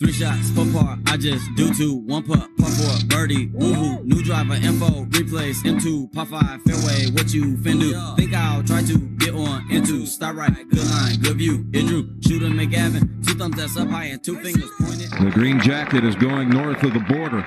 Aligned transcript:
Three 0.00 0.12
shots, 0.12 0.48
four 0.52 0.64
par, 0.72 0.98
I 1.08 1.18
just 1.18 1.44
do 1.56 1.74
two. 1.74 1.94
One 1.94 2.22
putt, 2.22 2.48
par 2.56 2.70
four, 2.70 3.06
birdie, 3.08 3.48
woohoo. 3.48 4.02
New 4.02 4.22
driver, 4.24 4.54
info, 4.54 5.02
replace, 5.02 5.62
M2, 5.62 6.10
par 6.14 6.24
five, 6.24 6.62
fairway, 6.62 7.10
what 7.10 7.34
you 7.34 7.58
fin 7.58 7.78
do? 7.78 7.92
Think 8.16 8.32
I'll 8.32 8.62
try 8.62 8.80
to 8.80 8.98
get 9.18 9.34
on 9.34 9.70
into, 9.70 10.06
start 10.06 10.36
right, 10.36 10.56
good 10.70 10.86
line, 10.86 11.20
good 11.20 11.36
view. 11.36 11.66
It 11.74 11.86
drew, 11.86 12.18
shooter 12.26 12.46
McGavin, 12.46 13.26
two 13.26 13.34
thumbs 13.34 13.56
that's 13.56 13.76
up 13.76 13.88
high 13.88 14.04
and 14.06 14.24
two 14.24 14.40
fingers 14.40 14.70
pointed. 14.80 15.10
The 15.10 15.32
green 15.34 15.60
jacket 15.60 16.02
is 16.02 16.14
going 16.14 16.48
north 16.48 16.82
of 16.82 16.94
the 16.94 17.00
border. 17.00 17.44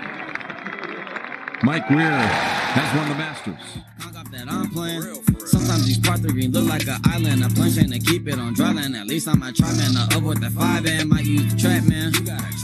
Mike 1.64 1.90
Weir 1.90 2.12
has 2.12 2.98
won 2.98 3.08
the 3.08 3.16
Masters. 3.16 3.56
Hung 3.98 4.16
up 4.18 4.30
that 4.32 4.52
I'm 4.52 4.70
playing. 4.70 5.02
Sometimes 5.46 5.86
these 5.86 5.98
part 5.98 6.20
three 6.20 6.50
look 6.50 6.68
like 6.68 6.86
an 6.88 7.00
island. 7.06 7.42
A 7.42 7.48
plane 7.48 7.72
chain 7.72 7.90
to 7.90 8.00
keep 8.00 8.28
it 8.28 8.38
on 8.38 8.54
dry 8.54 8.74
land. 8.74 8.98
At 8.98 9.08
least 9.08 9.30
I 9.30 9.34
might 9.34 9.56
try, 9.56 9.72
man. 9.72 9.94
The 9.94 10.14
up 10.18 10.24
with 10.24 10.42
the 10.42 10.50
five 10.50 10.86
and 10.86 11.08
might 11.08 11.24
use 11.24 11.54
the 11.54 11.58
trap, 11.58 11.86
man. 11.86 12.12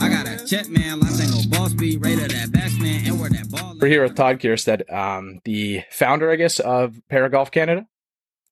I 0.02 0.10
got 0.10 0.28
a 0.28 0.46
check, 0.46 0.68
man. 0.68 1.00
Life 1.00 1.22
ain't 1.22 1.32
go 1.32 1.58
ball 1.58 1.70
speed. 1.70 2.04
Rated 2.04 2.32
that 2.32 2.52
batsman 2.52 3.06
and 3.06 3.18
where 3.22 3.30
that 3.30 3.50
ball. 3.50 3.78
We're 3.80 3.88
here 3.88 4.04
with 4.04 4.16
Todd 4.16 4.40
Kierstead, 4.40 4.92
um, 4.92 5.40
the 5.46 5.84
founder, 5.92 6.30
I 6.30 6.36
guess, 6.36 6.60
of 6.60 7.00
Paragolf 7.10 7.52
Canada. 7.52 7.88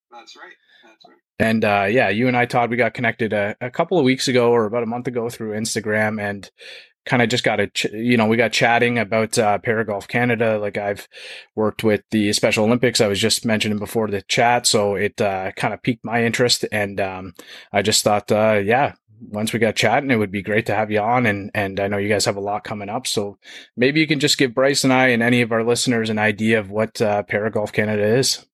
That's 0.09 0.37
right. 0.37 0.53
That's 0.85 1.05
right. 1.09 1.17
And 1.39 1.65
uh, 1.65 1.87
yeah, 1.89 2.07
you 2.07 2.29
and 2.29 2.37
I, 2.37 2.45
Todd, 2.45 2.69
we 2.69 2.77
got 2.77 2.93
connected 2.93 3.33
a, 3.33 3.57
a 3.59 3.69
couple 3.69 3.99
of 3.99 4.05
weeks 4.05 4.29
ago 4.29 4.51
or 4.51 4.65
about 4.65 4.83
a 4.83 4.87
month 4.87 5.07
ago 5.07 5.29
through 5.29 5.59
Instagram, 5.59 6.21
and 6.21 6.49
kind 7.07 7.23
of 7.23 7.29
just 7.29 7.43
got 7.43 7.59
a, 7.59 7.67
ch- 7.67 7.91
you 7.91 8.17
know, 8.17 8.27
we 8.27 8.37
got 8.37 8.51
chatting 8.51 8.99
about 8.99 9.37
uh, 9.39 9.57
Paragolf 9.59 10.07
Canada. 10.07 10.59
Like 10.59 10.77
I've 10.77 11.07
worked 11.55 11.83
with 11.83 12.03
the 12.11 12.31
Special 12.33 12.65
Olympics, 12.65 13.01
I 13.01 13.07
was 13.07 13.19
just 13.19 13.45
mentioning 13.45 13.79
before 13.79 14.07
the 14.07 14.21
chat, 14.21 14.67
so 14.67 14.95
it 14.95 15.19
uh, 15.19 15.51
kind 15.53 15.73
of 15.73 15.81
piqued 15.81 16.05
my 16.05 16.23
interest, 16.23 16.65
and 16.71 16.99
um, 17.01 17.33
I 17.73 17.81
just 17.81 18.03
thought, 18.03 18.31
uh, 18.31 18.61
yeah. 18.63 18.93
Once 19.29 19.51
we 19.51 19.57
got 19.57 19.75
chatting, 19.75 20.11
it 20.11 20.17
would 20.17 20.31
be 20.31 20.43
great 20.43 20.67
to 20.67 20.75
have 20.75 20.91
you 20.91 20.99
on, 20.99 21.25
and 21.25 21.49
and 21.55 21.79
I 21.79 21.87
know 21.87 21.97
you 21.97 22.07
guys 22.07 22.25
have 22.25 22.35
a 22.35 22.39
lot 22.39 22.63
coming 22.63 22.87
up. 22.87 23.07
So 23.07 23.39
maybe 23.75 23.99
you 23.99 24.05
can 24.05 24.19
just 24.19 24.37
give 24.37 24.53
Bryce 24.53 24.83
and 24.83 24.93
I 24.93 25.07
and 25.07 25.23
any 25.23 25.41
of 25.41 25.51
our 25.51 25.63
listeners 25.63 26.11
an 26.11 26.19
idea 26.19 26.59
of 26.59 26.69
what 26.69 27.01
uh, 27.01 27.23
Paragolf 27.23 27.73
Canada 27.73 28.05
is. 28.05 28.45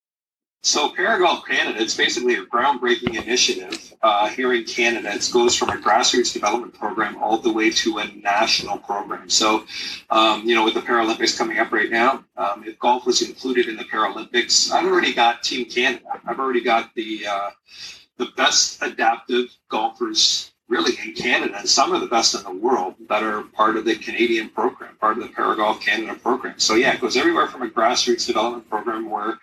So 0.65 0.89
Paragolf 0.91 1.45
Canada, 1.45 1.81
it's 1.81 1.95
basically 1.97 2.35
a 2.35 2.45
groundbreaking 2.45 3.21
initiative 3.21 3.93
uh, 4.01 4.29
here 4.29 4.53
in 4.53 4.63
Canada. 4.63 5.13
It 5.13 5.29
goes 5.33 5.57
from 5.57 5.69
a 5.69 5.73
grassroots 5.73 6.31
development 6.31 6.73
program 6.73 7.21
all 7.21 7.37
the 7.37 7.51
way 7.51 7.69
to 7.69 7.97
a 7.97 8.07
national 8.15 8.77
program. 8.77 9.29
So, 9.29 9.65
um, 10.09 10.47
you 10.47 10.55
know, 10.55 10.63
with 10.63 10.75
the 10.75 10.79
Paralympics 10.79 11.37
coming 11.37 11.59
up 11.59 11.73
right 11.73 11.91
now, 11.91 12.23
um, 12.37 12.63
if 12.65 12.79
golf 12.79 13.05
was 13.05 13.21
included 13.21 13.67
in 13.67 13.75
the 13.75 13.83
Paralympics, 13.83 14.71
I've 14.71 14.85
already 14.85 15.13
got 15.13 15.43
Team 15.43 15.65
Canada. 15.65 16.05
I've 16.25 16.39
already 16.39 16.61
got 16.61 16.95
the 16.95 17.27
uh, 17.27 17.49
the 18.15 18.27
best 18.37 18.81
adaptive 18.81 19.53
golfers 19.67 20.52
really 20.73 20.97
in 21.03 21.13
Canada, 21.13 21.55
and 21.59 21.69
some 21.69 21.93
of 21.93 22.01
the 22.01 22.07
best 22.07 22.33
in 22.33 22.43
the 22.43 22.59
world 22.67 22.95
that 23.07 23.21
are 23.21 23.43
part 23.59 23.77
of 23.77 23.85
the 23.85 23.95
Canadian 23.95 24.49
program, 24.49 24.95
part 24.97 25.17
of 25.17 25.23
the 25.23 25.29
Paragolf 25.29 25.79
Canada 25.79 26.15
program. 26.15 26.57
So 26.57 26.73
yeah, 26.73 26.93
it 26.93 27.01
goes 27.01 27.15
everywhere 27.15 27.47
from 27.47 27.61
a 27.61 27.69
grassroots 27.69 28.25
development 28.25 28.67
program 28.69 29.09
where, 29.09 29.37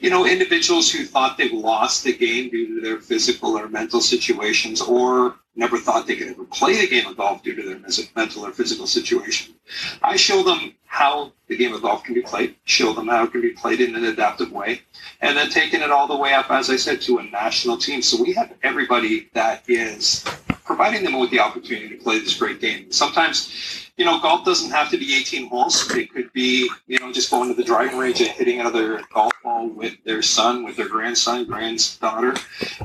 you 0.00 0.08
know, 0.08 0.26
individuals 0.26 0.90
who 0.90 1.04
thought 1.04 1.36
they've 1.36 1.52
lost 1.52 2.04
the 2.04 2.16
game 2.16 2.48
due 2.48 2.66
to 2.74 2.80
their 2.80 2.98
physical 2.98 3.58
or 3.58 3.68
mental 3.68 4.00
situations, 4.00 4.80
or 4.80 5.36
never 5.54 5.76
thought 5.76 6.06
they 6.06 6.16
could 6.16 6.28
ever 6.28 6.44
play 6.44 6.80
the 6.80 6.88
game 6.88 7.06
of 7.06 7.16
golf 7.16 7.42
due 7.42 7.54
to 7.54 7.62
their 7.62 7.80
mental 8.16 8.46
or 8.46 8.52
physical 8.52 8.86
situation. 8.86 9.54
I 10.02 10.16
show 10.16 10.42
them 10.42 10.74
how 10.86 11.32
the 11.48 11.56
game 11.56 11.74
of 11.74 11.82
golf 11.82 12.04
can 12.04 12.14
be 12.14 12.22
played, 12.22 12.54
show 12.64 12.92
them 12.92 13.08
how 13.08 13.24
it 13.24 13.32
can 13.32 13.42
be 13.42 13.50
played 13.50 13.80
in 13.80 13.94
an 13.94 14.04
adaptive 14.04 14.50
way, 14.50 14.80
and 15.20 15.36
then 15.36 15.50
taking 15.50 15.82
it 15.82 15.90
all 15.90 16.06
the 16.06 16.16
way 16.16 16.32
up, 16.32 16.50
as 16.50 16.70
I 16.70 16.76
said, 16.76 17.00
to 17.02 17.18
a 17.18 17.24
national 17.24 17.76
team. 17.76 18.00
So 18.00 18.22
we 18.22 18.32
have 18.34 18.54
everybody 18.62 19.28
that 19.34 19.64
is 19.68 20.24
providing 20.70 21.02
them 21.02 21.18
with 21.18 21.30
the 21.30 21.40
opportunity 21.40 21.88
to 21.88 21.96
play 21.96 22.20
this 22.20 22.36
great 22.36 22.60
game. 22.60 22.92
Sometimes, 22.92 23.90
you 23.96 24.04
know, 24.04 24.20
golf 24.20 24.44
doesn't 24.44 24.70
have 24.70 24.88
to 24.90 24.96
be 24.96 25.16
18 25.16 25.48
holes. 25.48 25.90
It 25.96 26.14
could 26.14 26.32
be, 26.32 26.70
you 26.86 27.00
know, 27.00 27.10
just 27.10 27.28
going 27.28 27.48
to 27.48 27.56
the 27.56 27.64
driving 27.64 27.98
range 27.98 28.20
and 28.20 28.30
hitting 28.30 28.60
another 28.60 29.02
golf 29.12 29.32
ball 29.42 29.66
with 29.66 29.96
their 30.04 30.22
son, 30.22 30.62
with 30.62 30.76
their 30.76 30.88
grandson, 30.88 31.44
granddaughter, 31.44 32.36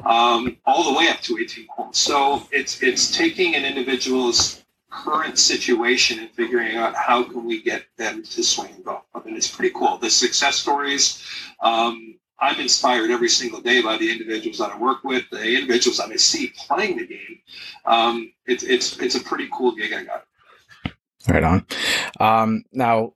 um, 0.04 0.58
all 0.66 0.92
the 0.92 0.98
way 0.98 1.10
up 1.10 1.22
to 1.22 1.38
18 1.38 1.68
holes. 1.70 2.00
So 2.00 2.48
it's 2.52 2.82
it's 2.82 3.16
taking 3.16 3.54
an 3.54 3.66
individual's 3.66 4.66
current 4.90 5.38
situation 5.38 6.18
and 6.18 6.32
figuring 6.32 6.78
out 6.78 6.96
how 6.96 7.22
can 7.22 7.46
we 7.46 7.62
get 7.62 7.84
them 7.98 8.24
to 8.24 8.42
swing 8.42 8.82
golf. 8.84 9.04
I 9.14 9.22
mean, 9.24 9.36
it's 9.36 9.56
pretty 9.56 9.76
cool. 9.76 10.00
The 10.00 10.10
success 10.10 10.56
stories. 10.56 11.24
Um, 11.62 12.16
I'm 12.40 12.60
inspired 12.60 13.12
every 13.12 13.30
single 13.30 13.62
day 13.62 13.82
by 13.82 13.98
the 13.98 14.12
individuals 14.12 14.58
that 14.58 14.72
I 14.72 14.78
work 14.78 15.04
with, 15.04 15.24
the 15.32 15.56
individuals 15.56 15.98
that 15.98 16.10
I 16.10 16.16
see 16.18 16.54
playing 16.68 16.98
the 16.98 17.08
game. 17.08 17.40
Um, 17.86 18.34
it's 18.46 18.64
it's 18.64 19.00
it's 19.00 19.16
a 19.16 19.24
pretty 19.24 19.48
cool 19.52 19.74
gig 19.74 19.94
I 19.94 20.04
got. 20.04 20.26
Right 21.28 21.44
on. 21.44 21.66
Um, 22.20 22.66
now, 22.72 23.14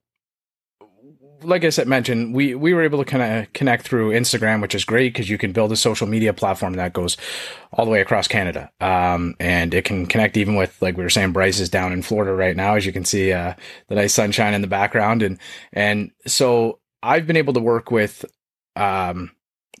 like 1.42 1.64
I 1.64 1.70
said, 1.70 1.86
mentioned, 1.86 2.34
we 2.34 2.54
we 2.54 2.74
were 2.74 2.82
able 2.82 2.98
to 2.98 3.04
kind 3.04 3.22
of 3.22 3.52
connect 3.52 3.84
through 3.84 4.10
Instagram, 4.10 4.60
which 4.60 4.74
is 4.74 4.84
great 4.84 5.12
because 5.12 5.28
you 5.28 5.38
can 5.38 5.52
build 5.52 5.72
a 5.72 5.76
social 5.76 6.06
media 6.06 6.32
platform 6.32 6.74
that 6.74 6.92
goes 6.92 7.16
all 7.72 7.84
the 7.84 7.90
way 7.90 8.00
across 8.00 8.26
Canada, 8.26 8.70
um, 8.80 9.34
and 9.38 9.74
it 9.74 9.84
can 9.84 10.06
connect 10.06 10.36
even 10.36 10.56
with 10.56 10.80
like 10.80 10.96
we 10.96 11.02
were 11.02 11.10
saying, 11.10 11.32
Bryce 11.32 11.60
is 11.60 11.68
down 11.68 11.92
in 11.92 12.02
Florida 12.02 12.32
right 12.32 12.56
now, 12.56 12.74
as 12.74 12.86
you 12.86 12.92
can 12.92 13.04
see 13.04 13.32
uh, 13.32 13.54
the 13.88 13.94
nice 13.94 14.14
sunshine 14.14 14.54
in 14.54 14.60
the 14.60 14.66
background, 14.66 15.22
and 15.22 15.38
and 15.72 16.10
so 16.26 16.80
I've 17.02 17.26
been 17.26 17.36
able 17.36 17.52
to 17.54 17.60
work 17.60 17.90
with 17.90 18.24
um, 18.76 19.30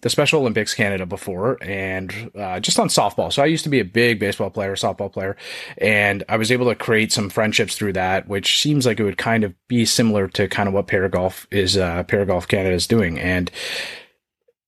the 0.02 0.10
Special 0.10 0.40
Olympics 0.40 0.74
Canada 0.74 1.04
before 1.04 1.58
and 1.62 2.30
uh, 2.34 2.58
just 2.60 2.78
on 2.78 2.88
softball. 2.88 3.32
So 3.32 3.42
I 3.42 3.46
used 3.46 3.64
to 3.64 3.70
be 3.70 3.80
a 3.80 3.84
big 3.84 4.18
baseball 4.18 4.50
player, 4.50 4.74
softball 4.74 5.12
player, 5.12 5.36
and 5.76 6.24
I 6.28 6.36
was 6.36 6.50
able 6.50 6.66
to 6.66 6.74
create 6.74 7.12
some 7.12 7.28
friendships 7.28 7.76
through 7.76 7.92
that, 7.94 8.26
which 8.28 8.60
seems 8.60 8.86
like 8.86 8.98
it 8.98 9.04
would 9.04 9.18
kind 9.18 9.44
of 9.44 9.54
be 9.68 9.84
similar 9.84 10.28
to 10.28 10.48
kind 10.48 10.68
of 10.68 10.74
what 10.74 10.86
Paragolf 10.86 11.46
is, 11.50 11.76
uh, 11.76 12.04
Paragolf 12.04 12.48
Canada 12.48 12.74
is 12.74 12.86
doing. 12.86 13.18
And 13.18 13.50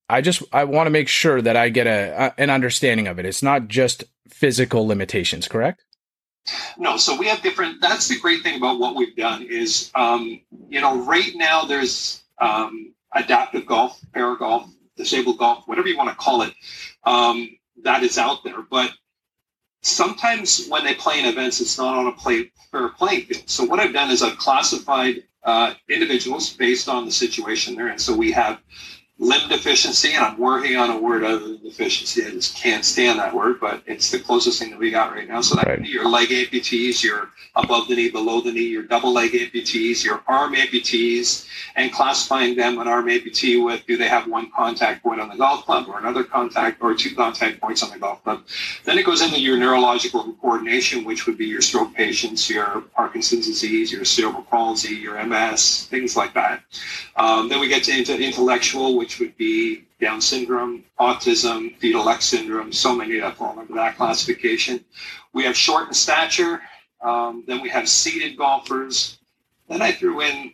I 0.09 0.21
just, 0.21 0.43
I 0.53 0.65
want 0.65 0.87
to 0.87 0.91
make 0.91 1.09
sure 1.09 1.41
that 1.41 1.57
I 1.57 1.71
get 1.71 1.87
a, 1.87 2.27
a, 2.27 2.35
an 2.37 2.51
understanding 2.51 3.07
of 3.07 3.19
it. 3.19 3.25
It's 3.25 3.43
not 3.43 3.69
just 3.69 4.05
physical 4.29 4.87
limitations, 4.87 5.49
correct? 5.49 5.85
No, 6.77 6.97
so 6.97 7.17
we 7.17 7.29
have 7.29 7.41
different. 7.41 7.81
That's 7.81 8.09
the 8.09 8.19
great 8.19 8.43
thing 8.43 8.57
about 8.57 8.81
what 8.81 8.97
we've 8.97 9.17
done 9.17 9.43
is, 9.45 9.91
um, 9.95 10.41
you 10.69 10.81
know, 10.81 11.03
right 11.05 11.31
now 11.37 11.65
there's 11.65 12.23
um, 12.39 12.93
adaptive 13.15 13.67
golf, 13.67 14.01
para 14.13 14.37
golf, 14.37 14.71
disabled 14.97 15.39
golf, 15.39 15.67
whatever 15.67 15.89
you 15.89 15.97
want 15.97 16.11
to 16.11 16.17
call 16.17 16.43
it, 16.43 16.53
um, 17.05 17.49
that 17.83 18.03
is 18.03 18.19
out 18.19 18.45
there. 18.45 18.63
But 18.71 18.93
sometimes 19.83 20.67
when 20.69 20.85
they 20.85 20.95
play 20.95 21.19
in 21.19 21.27
events, 21.27 21.61
it's 21.61 21.79
not 21.79 21.97
on 21.97 22.07
a 22.07 22.13
play, 22.13 22.51
fair 22.71 22.89
playing 22.91 23.27
field. 23.27 23.49
So 23.49 23.65
what 23.65 23.81
I've 23.81 23.93
done 23.93 24.11
is 24.11 24.23
I've 24.23 24.39
classified 24.39 25.25
uh, 25.45 25.75
individuals 25.89 26.53
based 26.53 26.89
on 26.89 27.05
the 27.05 27.13
situation 27.13 27.75
they're 27.75 27.89
in. 27.89 27.99
So 27.99 28.15
we 28.15 28.31
have 28.33 28.61
limb 29.23 29.49
deficiency, 29.49 30.13
and 30.15 30.25
I'm 30.25 30.37
working 30.37 30.77
on 30.77 30.91
a 30.91 30.99
word 30.99 31.23
other 31.23 31.39
than 31.39 31.63
deficiency. 31.63 32.27
I 32.27 32.31
just 32.31 32.57
can't 32.57 32.85
stand 32.85 33.21
that 33.21 33.33
word, 33.33 33.61
but 33.61 33.81
it's 33.87 34.11
the 34.11 34.19
closest 34.19 34.59
thing 34.59 34.71
that 34.71 34.79
we 34.81 34.91
got 34.91 35.13
right 35.13 35.29
now. 35.29 35.41
So 35.41 35.55
that 35.55 35.67
right. 35.67 35.77
could 35.77 35.85
be 35.85 35.91
your 35.91 36.09
leg 36.09 36.31
amputees, 36.31 37.05
your 37.05 37.31
above 37.55 37.87
the 37.87 37.95
knee, 37.95 38.11
below 38.11 38.41
the 38.41 38.51
knee, 38.51 38.67
your 38.67 38.83
double 38.83 39.13
leg 39.13 39.31
amputees, 39.33 40.05
your 40.05 40.23
arm 40.27 40.55
amputees, 40.55 41.47
and 41.77 41.93
classifying 41.93 42.57
them 42.57 42.79
an 42.79 42.89
arm 42.89 43.07
amputee 43.07 43.65
with 43.65 43.87
do 43.87 43.97
they 43.97 44.09
have 44.09 44.27
one 44.27 44.51
contact 44.51 45.05
point 45.05 45.21
on 45.21 45.29
the 45.29 45.37
golf 45.37 45.65
club 45.65 45.89
or 45.89 45.99
another 45.99 46.25
contact 46.25 46.83
or 46.83 46.93
two 46.95 47.15
contact 47.15 47.61
points 47.61 47.83
on 47.83 47.91
the 47.91 47.99
golf 47.99 48.23
club. 48.25 48.43
Then 48.85 48.99
it 48.99 49.07
goes 49.07 49.23
into 49.23 49.41
your 49.41 49.57
neurological 49.57 50.33
coordination, 50.41 51.05
which 51.05 51.27
would 51.27 51.39
be 51.39 51.47
your 51.47 51.61
stroke 51.61 51.95
patients, 51.95 52.51
your 52.51 52.83
Parkinson's 52.97 53.47
disease, 53.47 53.93
your 53.93 54.05
cerebral 54.05 54.43
palsy, 54.43 54.97
your 54.97 55.23
MS, 55.25 55.87
things 55.87 56.17
like 56.17 56.35
that. 56.35 56.63
Um, 57.17 57.49
then 57.49 57.61
we 57.61 57.69
get 57.69 57.85
to 57.85 57.97
into 57.97 58.19
intellectual, 58.19 58.97
which 58.97 59.12
would 59.19 59.37
be 59.37 59.85
Down 60.01 60.21
syndrome, 60.21 60.85
autism, 60.99 61.77
fetal 61.79 62.09
X 62.09 62.25
syndrome, 62.27 62.73
so 62.73 62.95
many 62.95 63.21
that 63.21 63.37
fall 63.37 63.59
under 63.59 63.75
that 63.75 63.97
classification. 63.97 64.85
We 65.33 65.45
have 65.45 65.57
short 65.57 65.95
stature. 65.95 66.61
Um, 67.01 67.45
then 67.47 67.61
we 67.63 67.69
have 67.69 67.89
seated 67.89 68.37
golfers. 68.37 69.19
Then 69.69 69.83
I 69.83 69.93
threw 69.93 70.21
in 70.23 70.53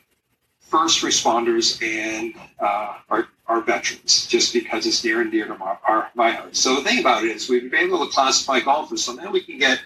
first 0.60 1.02
responders 1.02 1.82
and 1.82 2.34
uh, 2.60 2.98
our, 3.08 3.28
our 3.46 3.62
veterans, 3.62 4.26
just 4.26 4.52
because 4.52 4.86
it's 4.86 5.02
near 5.02 5.22
and 5.22 5.32
dear 5.32 5.46
to 5.46 5.56
my, 5.56 5.76
our, 5.86 6.10
my 6.14 6.30
heart. 6.30 6.54
So 6.54 6.76
the 6.76 6.82
thing 6.82 7.00
about 7.00 7.24
it 7.24 7.30
is 7.30 7.48
we've 7.48 7.70
been 7.70 7.86
able 7.86 8.06
to 8.06 8.12
classify 8.12 8.60
golfers. 8.60 9.04
So 9.04 9.14
now 9.14 9.30
we 9.30 9.40
can 9.40 9.58
get, 9.58 9.80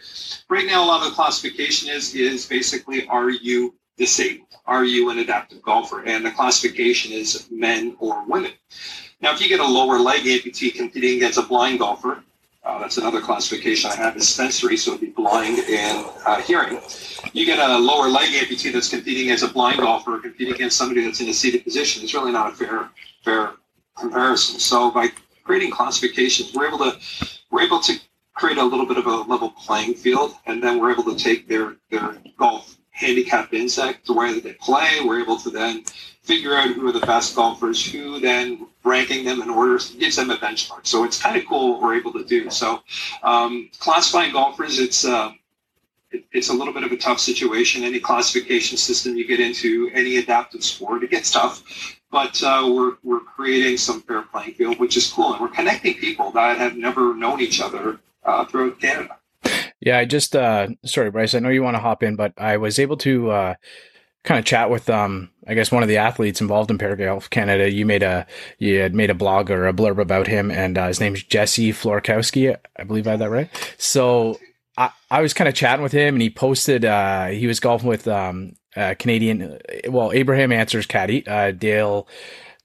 right 0.49 0.67
now 0.67 0.85
a 0.85 0.87
lot 0.87 1.03
of 1.03 1.11
the 1.11 1.15
classification 1.15 1.89
is, 1.89 2.15
is 2.15 2.47
basically 2.47 3.07
are 3.07 3.31
you 3.31 3.75
disabled? 3.97 4.52
Are 4.67 4.85
you 4.85 5.11
an 5.11 5.19
adaptive 5.19 5.63
golfer? 5.63 6.05
And 6.05 6.25
the 6.25 6.31
classification 6.31 7.13
is 7.13 7.49
men 7.51 7.97
or 7.99 8.25
women. 8.27 8.53
Now, 9.21 9.33
if 9.33 9.41
you 9.41 9.49
get 9.49 9.61
a 9.61 9.67
lower 9.67 9.99
leg 9.99 10.23
amputee 10.23 10.75
competing 10.75 11.17
against 11.17 11.39
a 11.39 11.43
blind 11.43 11.81
golfer, 11.81 12.23
uh, 12.65 12.79
that's 12.79 12.97
another 12.97 13.21
classification 13.21 13.91
I 13.91 13.97
have 13.97 14.17
is 14.17 14.29
sensory, 14.29 14.77
so 14.77 14.93
it'd 14.93 15.01
be 15.01 15.09
blind 15.09 15.59
and 15.59 16.07
uh, 16.25 16.41
hearing. 16.43 16.81
You 17.33 17.45
get 17.45 17.59
a 17.59 17.79
lower 17.79 18.09
leg 18.09 18.31
amputee 18.31 18.73
that's 18.73 18.89
competing 18.89 19.31
as 19.31 19.43
a 19.43 19.49
blind 19.49 19.79
golfer, 19.79 20.19
competing 20.19 20.55
against 20.55 20.79
somebody 20.79 21.05
that's 21.05 21.21
in 21.21 21.29
a 21.29 21.35
seated 21.35 21.65
position. 21.65 22.05
It's 22.05 22.15
really 22.15 22.31
not 22.31 22.53
a 22.53 22.55
fair 22.55 22.89
fair 23.25 23.55
comparison. 23.97 24.61
So 24.61 24.93
by 24.93 25.09
creating 25.43 25.73
classifications, 25.73 26.55
we're 26.55 26.69
able 26.69 26.79
to 26.79 26.97
we're 27.51 27.63
able 27.63 27.81
to 27.81 27.95
create 28.35 28.59
a 28.59 28.65
little 28.65 28.87
bit 28.87 28.97
of 28.97 29.07
a 29.07 29.17
level 29.23 29.51
playing 29.51 29.95
field, 29.95 30.35
and 30.47 30.63
then 30.63 30.81
we're 30.81 30.93
able 30.93 31.05
to 31.05 31.17
take 31.17 31.49
their 31.49 31.77
their 31.91 32.17
golf 32.39 32.77
handicap 33.03 33.53
insight 33.53 34.05
to 34.07 34.13
where 34.13 34.41
they 34.41 34.55
play. 34.55 35.01
We're 35.05 35.21
able 35.21 35.39
to 35.39 35.51
then 35.51 35.85
figure 36.23 36.55
out 36.55 36.69
who 36.69 36.89
are 36.89 36.93
the 36.93 37.07
best 37.07 37.35
golfers, 37.35 37.85
who 37.85 38.21
then 38.21 38.67
ranking 38.85 39.25
them 39.25 39.43
in 39.43 39.51
order 39.51 39.79
gives 39.99 40.17
them 40.17 40.31
a 40.31 40.37
benchmark. 40.37 40.87
So 40.87 41.05
it's 41.05 41.21
kind 41.21 41.37
of 41.37 41.47
cool 41.47 41.73
what 41.73 41.83
we're 41.83 41.97
able 41.97 42.13
to 42.13 42.25
do. 42.25 42.49
So 42.51 42.83
um, 43.23 43.71
classifying 43.79 44.33
golfers, 44.33 44.79
it's 44.79 45.05
uh, 45.05 45.33
it, 46.13 46.25
it's 46.33 46.51
a 46.51 46.53
little 46.53 46.73
bit 46.73 46.85
of 46.85 46.93
a 46.93 46.97
tough 46.97 47.19
situation. 47.19 47.83
Any 47.83 47.99
classification 47.99 48.77
system 48.79 49.17
you 49.17 49.27
get 49.27 49.41
into, 49.41 49.91
any 49.93 50.19
adaptive 50.19 50.63
sport, 50.63 51.03
it 51.03 51.11
gets 51.11 51.31
tough. 51.31 51.63
But 52.11 52.43
uh, 52.43 52.71
we're, 52.71 52.97
we're 53.03 53.21
creating 53.21 53.79
some 53.79 54.03
fair 54.03 54.23
playing 54.23 54.55
field, 54.55 54.79
which 54.79 54.97
is 54.97 55.11
cool. 55.11 55.33
And 55.33 55.41
we're 55.41 55.49
connecting 55.49 55.95
people 55.95 56.31
that 56.33 56.59
have 56.59 56.77
never 56.77 57.15
known 57.15 57.41
each 57.41 57.61
other 57.61 57.99
uh, 58.25 58.45
throughout 58.45 58.79
Canada. 58.81 59.17
Yeah, 59.85 59.99
I 59.99 60.05
just 60.05 60.37
uh 60.37 60.69
sorry, 60.85 61.11
Bryce, 61.11 61.35
I 61.35 61.41
know 61.41 61.49
you 61.49 61.63
want 61.63 61.75
to 61.75 61.81
hop 61.83 62.05
in, 62.05 62.15
but 62.15 62.33
I 62.39 62.57
was 62.57 62.79
able 62.79 62.97
to 62.99 63.31
uh 63.33 63.55
kind 64.23 64.39
of 64.39 64.45
chat 64.45 64.71
with 64.71 64.89
um 64.89 65.31
I 65.49 65.55
guess 65.55 65.73
one 65.73 65.83
of 65.83 65.89
the 65.89 65.97
athletes 65.97 66.41
involved 66.41 66.71
in 66.71 66.79
Paragolf 66.79 67.31
Canada. 67.31 67.69
You 67.69 67.85
made 67.85 68.05
a 68.05 68.27
you 68.59 68.79
had 68.79 68.95
made 68.95 69.11
a 69.11 69.15
blog 69.15 69.51
or 69.51 69.67
a 69.67 69.73
blurb 69.73 70.01
about 70.01 70.29
him 70.29 70.53
and 70.53 70.79
uh, 70.79 70.87
his 70.87 71.01
name's 71.01 71.25
Jesse 71.25 71.73
Florkowski. 71.73 72.57
I 72.77 72.85
believe 72.85 73.09
I 73.09 73.13
had 73.13 73.21
that 73.21 73.31
right. 73.31 73.75
So 73.77 74.39
I, 74.79 74.91
I 75.11 75.21
was 75.21 75.35
kind 75.35 75.49
of 75.49 75.55
chatting 75.55 75.83
with 75.83 75.93
him 75.93 76.15
and 76.15 76.23
he 76.23 76.31
posted 76.31 76.85
uh 76.85 77.27
he 77.29 77.49
was 77.49 77.59
golfing 77.59 77.89
with 77.89 78.07
um 78.07 78.55
uh, 78.77 78.95
Canadian 78.99 79.59
well 79.89 80.13
Abraham 80.13 80.53
Ancer's 80.53 80.87
caddy, 80.87 81.27
uh 81.27 81.51
Dale 81.51 82.07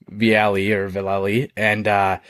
Vialli 0.08 0.70
or 0.70 0.88
Villali 0.88 1.50
and 1.56 1.88
uh 1.88 2.20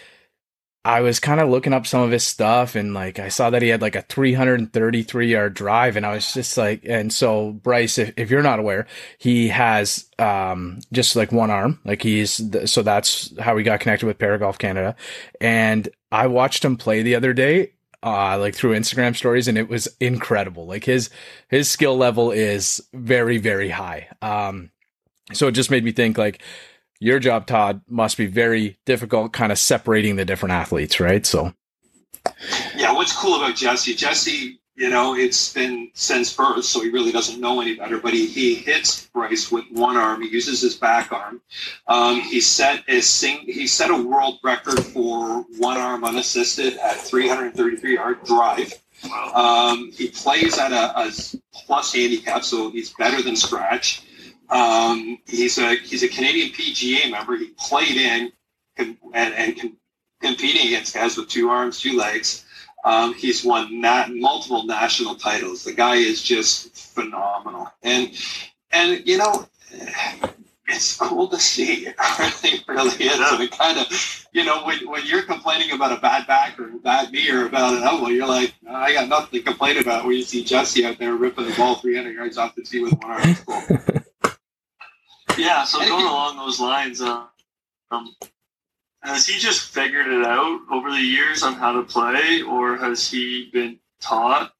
I 0.85 1.01
was 1.01 1.21
kind 1.21 1.41
of 1.41 1.49
looking 1.49 1.73
up 1.73 1.87
some 1.87 2.03
of 2.03 2.11
his 2.11 2.25
stuff 2.25 2.75
and 2.75 2.95
like 2.95 3.19
I 3.19 3.29
saw 3.29 3.51
that 3.51 3.63
he 3.63 3.69
had 3.69 3.83
like 3.83 3.97
a 3.97 4.03
333 4.03 5.31
yard 5.31 5.55
drive 5.55 5.97
and 5.97 6.07
I 6.07 6.15
was 6.15 6.33
just 6.33 6.57
like 6.57 6.83
and 6.85 7.13
so 7.13 7.53
Bryce 7.53 7.99
if, 7.99 8.15
if 8.17 8.31
you're 8.31 8.43
not 8.43 8.59
aware 8.59 8.87
he 9.19 9.49
has 9.49 10.09
um 10.19 10.79
just 10.93 11.17
like 11.17 11.33
one 11.33 11.51
arm 11.51 11.81
like 11.85 12.03
he's 12.03 12.41
so 12.71 12.83
that's 12.83 13.37
how 13.39 13.55
we 13.55 13.65
got 13.65 13.81
connected 13.81 14.07
with 14.07 14.19
Paragolf 14.19 14.59
Canada 14.59 14.95
and 15.41 15.89
I 16.13 16.29
watched 16.29 16.65
him 16.65 16.77
play 16.77 17.03
the 17.03 17.17
other 17.17 17.35
day 17.35 17.73
uh 18.03 18.39
like 18.39 18.55
through 18.55 18.79
Instagram 18.79 19.17
stories 19.17 19.49
and 19.49 19.59
it 19.59 19.69
was 19.69 19.89
incredible 20.01 20.67
like 20.67 20.85
his 20.85 21.11
his 21.49 21.69
skill 21.69 21.97
level 21.97 22.31
is 22.31 22.81
very 22.95 23.39
very 23.39 23.69
high 23.71 24.09
um 24.23 24.71
so 25.33 25.49
it 25.49 25.53
just 25.53 25.71
made 25.71 25.85
me 25.85 25.93
think 25.93 26.17
like 26.17 26.41
your 27.01 27.19
job, 27.19 27.47
Todd, 27.47 27.83
must 27.89 28.17
be 28.17 28.27
very 28.27 28.79
difficult, 28.85 29.33
kind 29.33 29.53
of 29.53 29.59
separating 29.59 30.17
the 30.17 30.25
different 30.25 30.53
athletes, 30.53 31.01
right? 31.01 31.25
So, 31.25 31.53
yeah, 32.77 32.93
what's 32.93 33.17
cool 33.17 33.37
about 33.37 33.57
Jesse? 33.57 33.95
Jesse, 33.95 34.59
you 34.75 34.91
know, 34.91 35.15
it's 35.17 35.53
been 35.53 35.91
since 35.95 36.33
birth, 36.33 36.65
so 36.65 36.81
he 36.81 36.91
really 36.91 37.11
doesn't 37.11 37.41
know 37.41 37.61
any 37.61 37.75
better. 37.75 37.99
But 37.99 38.15
he, 38.15 38.27
he 38.27 38.55
hits 38.55 39.07
Bryce 39.09 39.51
with 39.51 39.65
one 39.71 39.97
arm. 39.97 40.23
He 40.23 40.29
uses 40.29 40.61
his 40.61 40.77
back 40.77 41.13
arm. 41.13 41.41
Um, 41.87 42.21
he 42.21 42.41
set 42.41 42.85
a 42.89 43.01
sing, 43.01 43.41
he 43.41 43.67
set 43.67 43.91
a 43.91 44.01
world 44.01 44.39
record 44.43 44.85
for 44.85 45.45
one 45.59 45.77
arm 45.77 46.05
unassisted 46.05 46.77
at 46.79 46.97
333 46.97 47.95
yard 47.95 48.25
drive. 48.25 48.73
Um, 49.35 49.91
he 49.93 50.09
plays 50.09 50.59
at 50.59 50.73
a, 50.73 50.99
a 50.99 51.13
plus 51.53 51.93
handicap, 51.93 52.45
so 52.45 52.71
he's 52.71 52.93
better 52.95 53.23
than 53.23 53.37
scratch. 53.37 54.03
Um, 54.51 55.19
he's 55.27 55.59
a 55.59 55.77
he's 55.77 56.03
a 56.03 56.09
Canadian 56.09 56.51
PGA 56.51 57.11
member. 57.11 57.37
He 57.37 57.49
played 57.59 57.97
in 57.97 58.33
and, 58.77 58.97
and 59.13 59.77
competing 60.21 60.69
against 60.69 60.95
guys 60.95 61.17
with 61.17 61.29
two 61.29 61.49
arms, 61.49 61.81
two 61.81 61.97
legs. 61.97 62.45
Um, 62.85 63.15
he's 63.15 63.45
won 63.45 63.81
nat- 63.81 64.11
multiple 64.11 64.65
national 64.65 65.17
titles. 65.17 65.65
The 65.65 65.73
guy 65.73 65.97
is 65.97 66.23
just 66.23 66.75
phenomenal, 66.77 67.69
and 67.83 68.13
and 68.71 69.07
you 69.07 69.19
know, 69.19 69.49
it's 70.69 70.97
cool 70.97 71.29
to 71.29 71.39
see. 71.39 71.89
It 72.41 72.65
really, 72.69 72.89
really 72.89 73.05
is. 73.07 73.33
And 73.33 73.43
it 73.43 73.51
kind 73.51 73.79
of, 73.79 74.27
you 74.33 74.45
know, 74.45 74.65
when, 74.65 74.89
when 74.89 75.05
you're 75.05 75.23
complaining 75.23 75.73
about 75.73 75.93
a 75.93 76.01
bad 76.01 76.27
back 76.27 76.59
or 76.59 76.69
a 76.69 76.79
bad 76.79 77.11
knee 77.11 77.31
or 77.31 77.47
about 77.47 77.75
an 77.75 77.83
elbow, 77.83 78.09
you're 78.09 78.27
like, 78.27 78.55
I 78.69 78.93
got 78.93 79.09
nothing 79.09 79.41
to 79.41 79.45
complain 79.45 79.79
about. 79.79 80.05
When 80.05 80.15
you 80.15 80.23
see 80.23 80.45
Jesse 80.45 80.85
out 80.85 80.99
there 80.99 81.15
ripping 81.15 81.47
the 81.47 81.55
ball 81.55 81.77
300 81.77 82.15
yards 82.15 82.39
off 82.39 82.55
the 82.55 82.63
tee 82.63 82.81
with 82.81 82.93
one 82.95 83.11
arm, 83.11 83.21
it's 83.25 83.41
cool. 83.41 83.79
Yeah, 85.39 85.65
so 85.65 85.79
going 85.79 86.07
along 86.07 86.37
those 86.37 86.61
lines, 86.61 87.01
uh, 87.01 87.27
um, 87.91 88.15
has 89.03 89.27
he 89.27 89.39
just 89.39 89.73
figured 89.73 90.09
it 90.09 90.25
out 90.25 90.61
over 90.71 90.91
the 90.91 91.01
years 91.01 91.43
on 91.43 91.55
how 91.55 91.73
to 91.73 91.83
play, 91.83 92.43
or 92.43 92.77
has 92.77 93.09
he 93.11 93.51
been 93.53 93.79
taught? 94.01 94.53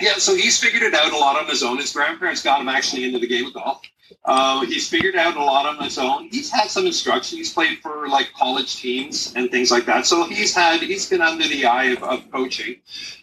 Yeah, 0.00 0.14
so 0.14 0.34
he's 0.34 0.58
figured 0.58 0.82
it 0.82 0.94
out 0.94 1.12
a 1.12 1.16
lot 1.16 1.36
on 1.36 1.46
his 1.48 1.62
own. 1.62 1.78
His 1.78 1.92
grandparents 1.92 2.42
got 2.42 2.60
him 2.60 2.68
actually 2.68 3.04
into 3.04 3.18
the 3.18 3.26
game 3.26 3.46
of 3.46 3.54
golf. 3.54 3.82
Uh, 4.24 4.64
he's 4.66 4.88
figured 4.88 5.16
out 5.16 5.36
a 5.36 5.42
lot 5.42 5.66
on 5.66 5.82
his 5.82 5.98
own. 5.98 6.28
He's 6.30 6.50
had 6.50 6.70
some 6.70 6.86
instruction. 6.86 7.38
He's 7.38 7.52
played 7.52 7.78
for 7.78 8.08
like 8.08 8.32
college 8.34 8.76
teams 8.76 9.32
and 9.36 9.50
things 9.50 9.70
like 9.70 9.84
that. 9.86 10.06
So 10.06 10.24
he's 10.24 10.54
had 10.54 10.80
he's 10.82 11.08
been 11.08 11.22
under 11.22 11.46
the 11.46 11.66
eye 11.66 11.86
of, 11.86 12.02
of 12.02 12.30
coaching. 12.30 12.76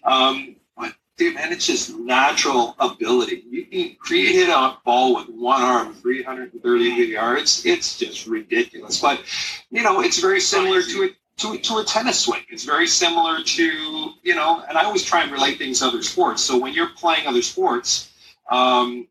Um, 0.04 0.56
man, 1.20 1.52
it's 1.52 1.68
just 1.68 1.96
natural 1.98 2.76
ability. 2.80 3.44
You 3.50 3.66
can 3.66 3.96
create 4.00 4.50
a 4.50 4.78
ball 4.84 5.16
with 5.16 5.30
one 5.30 5.62
arm, 5.62 5.94
330 5.94 6.84
yards. 6.84 7.66
It's 7.66 7.98
just 7.98 8.28
ridiculous. 8.28 9.00
But, 9.00 9.22
you 9.70 9.84
know, 9.84 10.02
it's 10.02 10.20
very 10.20 10.40
similar 10.42 10.82
to 10.82 11.04
a 11.04 11.10
To, 11.38 11.58
to 11.58 11.78
a 11.80 11.84
tennis 11.84 12.20
swing. 12.20 12.46
It's 12.50 12.64
very 12.64 12.86
similar 12.86 13.42
to, 13.42 13.64
you 14.22 14.36
know, 14.36 14.64
and 14.70 14.78
I 14.78 14.84
always 14.84 15.04
try 15.04 15.24
and 15.24 15.32
relate 15.32 15.58
things 15.58 15.80
to 15.80 15.88
other 15.88 16.04
sports. 16.04 16.44
So 16.44 16.60
when 16.60 16.74
you're 16.76 16.94
playing 16.96 17.26
other 17.26 17.42
sports, 17.42 18.12
um, 18.52 19.08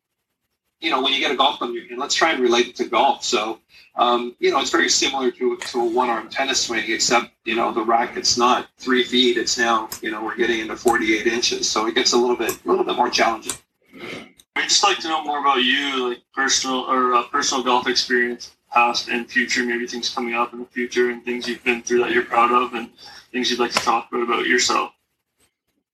you 0.81 0.91
know, 0.91 1.03
when 1.03 1.13
you 1.13 1.19
get 1.19 1.33
a 1.33 1.37
golf 1.37 1.59
club, 1.59 1.71
and 1.75 1.99
let's 1.99 2.15
try 2.15 2.31
and 2.33 2.41
relate 2.41 2.69
it 2.69 2.77
to 2.77 2.85
golf. 2.85 3.25
So 3.25 3.59
um, 3.95 4.35
you 4.39 4.51
know, 4.51 4.61
it's 4.61 4.71
very 4.71 4.89
similar 4.89 5.31
to, 5.31 5.57
to 5.57 5.81
a 5.81 5.85
one-arm 5.85 6.31
tennis 6.31 6.63
swing, 6.63 6.85
except, 6.91 7.31
you 7.45 7.55
know, 7.55 7.73
the 7.73 7.83
racket's 7.83 8.39
not 8.39 8.69
three 8.79 9.05
feet. 9.05 9.37
It's 9.37 9.59
now, 9.59 9.89
you 10.01 10.11
know, 10.11 10.25
we're 10.25 10.37
getting 10.37 10.61
into 10.61 10.77
48 10.77 11.27
inches. 11.27 11.69
So 11.69 11.87
it 11.87 11.95
gets 11.95 12.13
a 12.15 12.17
little 12.17 12.37
bit, 12.37 12.59
a 12.65 12.69
little 12.69 12.85
bit 12.85 12.97
more 12.97 13.11
challenging. 13.11 13.53
We'd 13.93 14.65
just 14.65 14.83
like 14.83 14.99
to 15.01 15.09
know 15.09 15.23
more 15.25 15.41
about 15.41 15.63
you, 15.63 16.09
like 16.09 16.23
personal 16.35 16.81
or 16.81 17.15
uh, 17.15 17.25
personal 17.25 17.63
golf 17.63 17.87
experience, 17.87 18.53
past 18.73 19.09
and 19.09 19.29
future, 19.31 19.65
maybe 19.65 19.87
things 19.87 20.09
coming 20.09 20.35
up 20.35 20.55
in 20.55 20.61
the 20.61 20.67
future 20.67 21.11
and 21.11 21.23
things 21.25 21.47
you've 21.47 21.63
been 21.65 21.83
through 21.83 22.01
that 22.01 22.13
you're 22.13 22.25
proud 22.25 22.51
of 22.51 22.73
and 22.75 22.89
things 23.31 23.51
you'd 23.51 23.61
like 23.61 23.73
to 23.73 23.81
talk 23.81 24.09
about 24.11 24.23
about 24.23 24.47
yourself. 24.47 24.93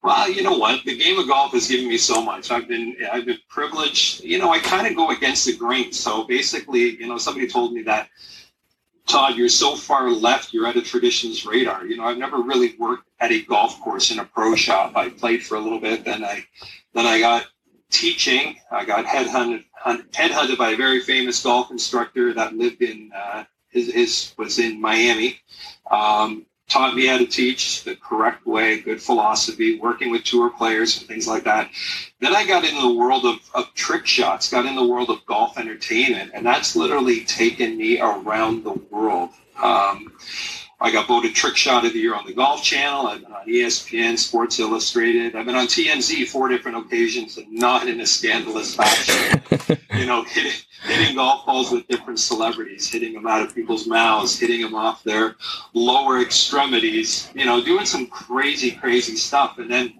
Well, 0.02 0.30
you 0.30 0.42
know 0.42 0.56
what? 0.56 0.84
The 0.84 0.96
game 0.96 1.18
of 1.18 1.26
golf 1.26 1.52
has 1.52 1.68
given 1.68 1.88
me 1.88 1.98
so 1.98 2.22
much. 2.22 2.50
I've 2.50 2.68
been 2.68 2.96
I've 3.12 3.26
been 3.26 3.38
privileged. 3.48 4.22
You 4.22 4.38
know, 4.38 4.50
I 4.50 4.60
kind 4.60 4.86
of 4.86 4.94
go 4.94 5.10
against 5.10 5.44
the 5.44 5.56
grain. 5.56 5.92
So 5.92 6.24
basically, 6.24 7.00
you 7.00 7.08
know, 7.08 7.18
somebody 7.18 7.48
told 7.48 7.72
me 7.72 7.82
that 7.82 8.08
Todd, 9.08 9.36
you're 9.36 9.48
so 9.48 9.74
far 9.74 10.10
left, 10.10 10.52
you're 10.52 10.66
at 10.66 10.76
a 10.76 10.82
traditions 10.82 11.44
radar. 11.44 11.86
You 11.86 11.96
know, 11.96 12.04
I've 12.04 12.18
never 12.18 12.42
really 12.42 12.76
worked 12.78 13.08
at 13.20 13.32
a 13.32 13.42
golf 13.42 13.80
course 13.80 14.10
in 14.10 14.18
a 14.18 14.24
pro 14.24 14.54
shop. 14.54 14.96
I 14.96 15.08
played 15.08 15.42
for 15.42 15.56
a 15.56 15.60
little 15.60 15.80
bit, 15.80 16.04
then 16.04 16.22
I 16.22 16.44
then 16.92 17.06
I 17.06 17.18
got 17.18 17.46
teaching. 17.90 18.56
I 18.70 18.84
got 18.84 19.06
headhunted 19.06 19.64
headhunted 19.84 20.58
by 20.58 20.70
a 20.70 20.76
very 20.76 21.00
famous 21.00 21.42
golf 21.42 21.70
instructor 21.70 22.34
that 22.34 22.54
lived 22.54 22.82
in 22.82 23.10
uh, 23.14 23.44
his, 23.70 23.92
his 23.92 24.34
was 24.36 24.58
in 24.58 24.80
Miami. 24.80 25.40
Um, 25.90 26.44
taught 26.68 26.94
me 26.94 27.06
how 27.06 27.18
to 27.18 27.26
teach 27.26 27.82
the 27.84 27.96
correct 27.96 28.46
way, 28.46 28.80
good 28.80 29.02
philosophy, 29.02 29.78
working 29.78 30.10
with 30.10 30.24
tour 30.24 30.50
players 30.50 30.98
and 30.98 31.08
things 31.08 31.26
like 31.26 31.44
that. 31.44 31.70
Then 32.20 32.36
I 32.36 32.46
got 32.46 32.64
into 32.64 32.80
the 32.80 32.94
world 32.94 33.24
of, 33.24 33.38
of 33.54 33.72
trick 33.74 34.06
shots, 34.06 34.50
got 34.50 34.66
in 34.66 34.76
the 34.76 34.86
world 34.86 35.10
of 35.10 35.24
golf 35.26 35.58
entertainment, 35.58 36.32
and 36.34 36.44
that's 36.44 36.76
literally 36.76 37.24
taken 37.24 37.76
me 37.76 38.00
around 38.00 38.64
the 38.64 38.74
world. 38.90 39.30
Um, 39.62 40.12
I 40.80 40.92
got 40.92 41.08
voted 41.08 41.34
Trick 41.34 41.56
Shot 41.56 41.84
of 41.84 41.92
the 41.92 41.98
Year 41.98 42.14
on 42.14 42.24
the 42.24 42.32
Golf 42.32 42.62
Channel. 42.62 43.08
I've 43.08 43.22
been 43.22 43.32
on 43.32 43.46
ESPN, 43.46 44.16
Sports 44.16 44.60
Illustrated. 44.60 45.34
I've 45.34 45.44
been 45.44 45.56
on 45.56 45.66
TMZ 45.66 46.28
four 46.28 46.48
different 46.48 46.76
occasions, 46.76 47.36
and 47.36 47.50
not 47.50 47.88
in 47.88 48.00
a 48.00 48.06
scandalous 48.06 48.76
fashion. 48.76 49.42
you 49.94 50.06
know, 50.06 50.22
hitting, 50.22 50.52
hitting 50.84 51.16
golf 51.16 51.44
balls 51.46 51.72
with 51.72 51.88
different 51.88 52.20
celebrities, 52.20 52.88
hitting 52.88 53.12
them 53.12 53.26
out 53.26 53.42
of 53.42 53.56
people's 53.56 53.88
mouths, 53.88 54.38
hitting 54.38 54.60
them 54.60 54.76
off 54.76 55.02
their 55.02 55.34
lower 55.74 56.20
extremities. 56.20 57.28
You 57.34 57.44
know, 57.44 57.60
doing 57.62 57.84
some 57.84 58.06
crazy, 58.06 58.70
crazy 58.70 59.16
stuff. 59.16 59.58
And 59.58 59.68
then 59.68 59.98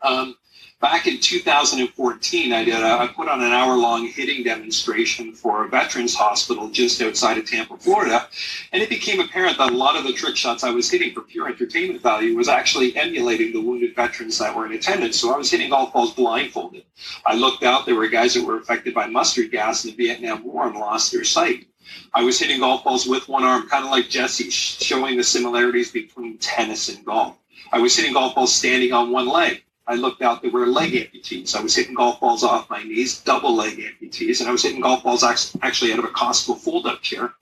um, 0.00 0.36
back 0.80 1.08
in 1.08 1.18
2014, 1.18 2.52
I 2.52 2.64
did 2.64 2.74
a, 2.74 2.86
I 2.86 3.08
put 3.08 3.28
on 3.28 3.42
an 3.42 3.52
hour 3.52 3.76
long 3.76 4.06
hitting 4.06 4.44
demonstration 4.44 5.32
for 5.32 5.64
a 5.64 5.68
veterans 5.68 6.14
hospital 6.14 6.70
just 6.70 7.02
outside 7.02 7.36
of 7.36 7.46
Tampa, 7.46 7.76
Florida, 7.76 8.28
and 8.72 8.80
it 8.80 8.88
became 8.88 9.18
apparent 9.18 9.58
that 9.58 9.72
a 9.72 9.76
lot 9.76 9.96
of 9.96 10.04
the 10.04 10.12
trick 10.12 10.36
shots 10.36 10.62
I 10.62 10.70
was 10.70 10.90
hitting 10.90 11.12
for 11.12 11.22
pure 11.22 11.48
entertainment 11.48 12.00
value 12.00 12.36
was 12.36 12.48
actually 12.48 12.96
emulating 12.96 13.52
the 13.52 13.60
wounded 13.60 13.96
veterans 13.96 14.38
that 14.38 14.54
were 14.54 14.66
in 14.66 14.72
attendance. 14.72 15.18
So 15.18 15.34
I 15.34 15.36
was 15.36 15.50
hitting 15.50 15.70
golf 15.70 15.92
balls 15.92 16.14
blindfolded. 16.14 16.84
I 17.26 17.34
looked 17.34 17.64
out; 17.64 17.84
there 17.84 17.96
were 17.96 18.08
guys 18.08 18.34
that 18.34 18.44
were 18.44 18.58
affected 18.58 18.94
by 18.94 19.06
mustard 19.06 19.50
gas 19.50 19.84
in 19.84 19.90
the 19.90 19.96
Vietnam 19.96 20.44
War 20.44 20.68
and 20.68 20.76
lost 20.76 21.10
their 21.10 21.24
sight. 21.24 21.66
I 22.14 22.22
was 22.22 22.38
hitting 22.38 22.60
golf 22.60 22.84
balls 22.84 23.06
with 23.06 23.28
one 23.28 23.44
arm, 23.44 23.68
kind 23.68 23.84
of 23.84 23.90
like 23.90 24.08
Jesse, 24.08 24.50
showing 24.50 25.16
the 25.16 25.24
similarities 25.24 25.90
between 25.90 26.38
tennis 26.38 26.88
and 26.88 27.04
golf. 27.04 27.36
I 27.72 27.78
was 27.78 27.96
hitting 27.96 28.12
golf 28.12 28.34
balls 28.34 28.54
standing 28.54 28.92
on 28.92 29.10
one 29.10 29.26
leg. 29.26 29.62
I 29.88 29.94
looked 29.94 30.20
out, 30.20 30.42
there 30.42 30.50
were 30.50 30.66
leg 30.66 30.92
amputees. 30.92 31.56
I 31.56 31.62
was 31.62 31.74
hitting 31.74 31.94
golf 31.94 32.20
balls 32.20 32.44
off 32.44 32.68
my 32.68 32.82
knees, 32.82 33.20
double 33.22 33.56
leg 33.56 33.78
amputees, 33.78 34.40
and 34.40 34.48
I 34.48 34.52
was 34.52 34.62
hitting 34.62 34.82
golf 34.82 35.02
balls 35.02 35.24
actually 35.24 35.92
out 35.92 35.98
of 35.98 36.04
a 36.04 36.08
Costco 36.08 36.58
fold-up 36.58 37.00
chair. 37.00 37.32